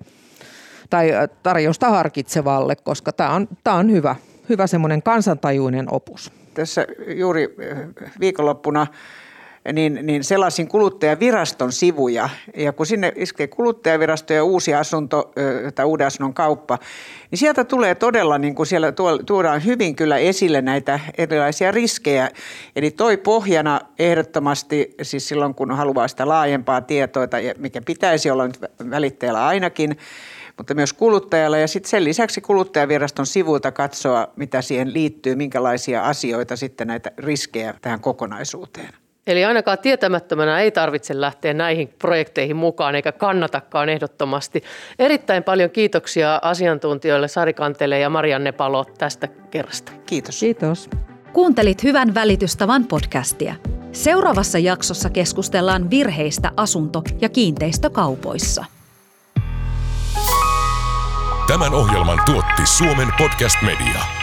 tai 0.90 1.12
tarjousta 1.44 1.90
harkitsevalle, 1.90 2.76
koska 2.76 3.12
tämä 3.12 3.30
on, 3.30 3.48
tämä 3.64 3.78
on 3.78 3.92
hyvä, 3.92 4.16
hyvä 4.50 4.68
semmoinen 4.68 5.04
kansantajuinen 5.04 5.94
opus. 5.94 6.32
Tässä 6.54 6.88
juuri 7.08 7.56
viikonloppuna 8.20 8.88
niin, 9.74 10.00
niin 10.04 10.24
sellaisin 10.24 10.68
kuluttajaviraston 10.68 11.72
sivuja. 11.72 12.30
Ja 12.58 12.74
kun 12.74 12.86
sinne 12.86 13.14
iskee 13.16 13.48
kuluttajavirasto 13.48 14.34
ja 14.34 14.44
uusi 14.44 14.74
asunto 14.74 15.32
tai 15.76 15.86
uuden 15.86 16.08
asunnon 16.08 16.34
kauppa, 16.34 16.78
niin 17.32 17.40
sieltä 17.40 17.64
tulee 17.64 17.96
todella, 17.96 18.38
niin 18.38 18.56
kuin 18.56 18.68
siellä 18.68 18.94
tuodaan 19.26 19.66
hyvin 19.66 19.96
kyllä 19.96 20.18
esille 20.18 20.62
näitä 20.62 21.00
erilaisia 21.18 21.72
riskejä. 21.72 22.30
Eli 22.76 22.92
toi 22.92 23.18
pohjana 23.18 23.82
ehdottomasti, 24.00 24.96
siis 25.02 25.28
silloin 25.28 25.56
kun 25.56 25.72
haluaa 25.72 26.08
sitä 26.08 26.28
laajempaa 26.28 26.82
tietoa, 26.82 27.28
mikä 27.58 27.82
pitäisi 27.82 28.30
olla 28.30 28.48
nyt 28.48 28.62
välittäjällä 28.90 29.48
ainakin, 29.48 29.98
mutta 30.58 30.74
myös 30.74 30.94
kuluttajalla. 30.94 31.58
Ja 31.58 31.68
sitten 31.68 31.90
sen 31.90 32.04
lisäksi 32.04 32.42
kuluttajaviraston 32.42 33.26
sivuilta 33.26 33.72
katsoa, 33.72 34.28
mitä 34.36 34.62
siihen 34.62 34.94
liittyy, 34.94 35.36
minkälaisia 35.36 36.04
asioita 36.04 36.56
sitten 36.56 36.88
näitä 36.88 37.12
riskejä 37.18 37.74
tähän 37.82 38.00
kokonaisuuteen. 38.00 39.03
Eli 39.28 39.46
ainakaan 39.46 39.78
tietämättömänä 39.80 40.60
ei 40.60 40.72
tarvitse 40.72 41.22
lähteä 41.22 41.54
näihin 41.54 41.94
projekteihin 42.00 42.56
mukaan, 42.56 42.96
eikä 42.96 43.12
kannatakaan 43.12 43.90
ehdottomasti. 43.90 44.64
Erittäin 45.00 45.44
paljon 45.44 45.70
kiitoksia 45.70 46.40
asiantuntijoille 46.42 47.28
Sari 47.28 47.54
Kantele 47.54 48.00
ja 48.00 48.10
Marianne 48.10 48.52
Palo 48.52 48.86
tästä 48.98 49.28
kerrasta. 49.52 49.92
Kiitos. 50.06 50.40
Kiitos. 50.40 50.90
Kuuntelit 51.34 51.84
Hyvän 51.84 52.14
välitystavan 52.14 52.86
podcastia. 52.86 53.56
Seuraavassa 53.92 54.60
jaksossa 54.60 55.10
keskustellaan 55.10 55.90
virheistä 55.90 56.52
asunto- 56.58 57.04
ja 57.22 57.30
kiinteistökaupoissa. 57.30 58.66
Tämän 61.48 61.74
ohjelman 61.74 62.20
tuotti 62.26 62.62
Suomen 62.66 63.08
Podcast 63.18 63.58
Media. 63.62 64.23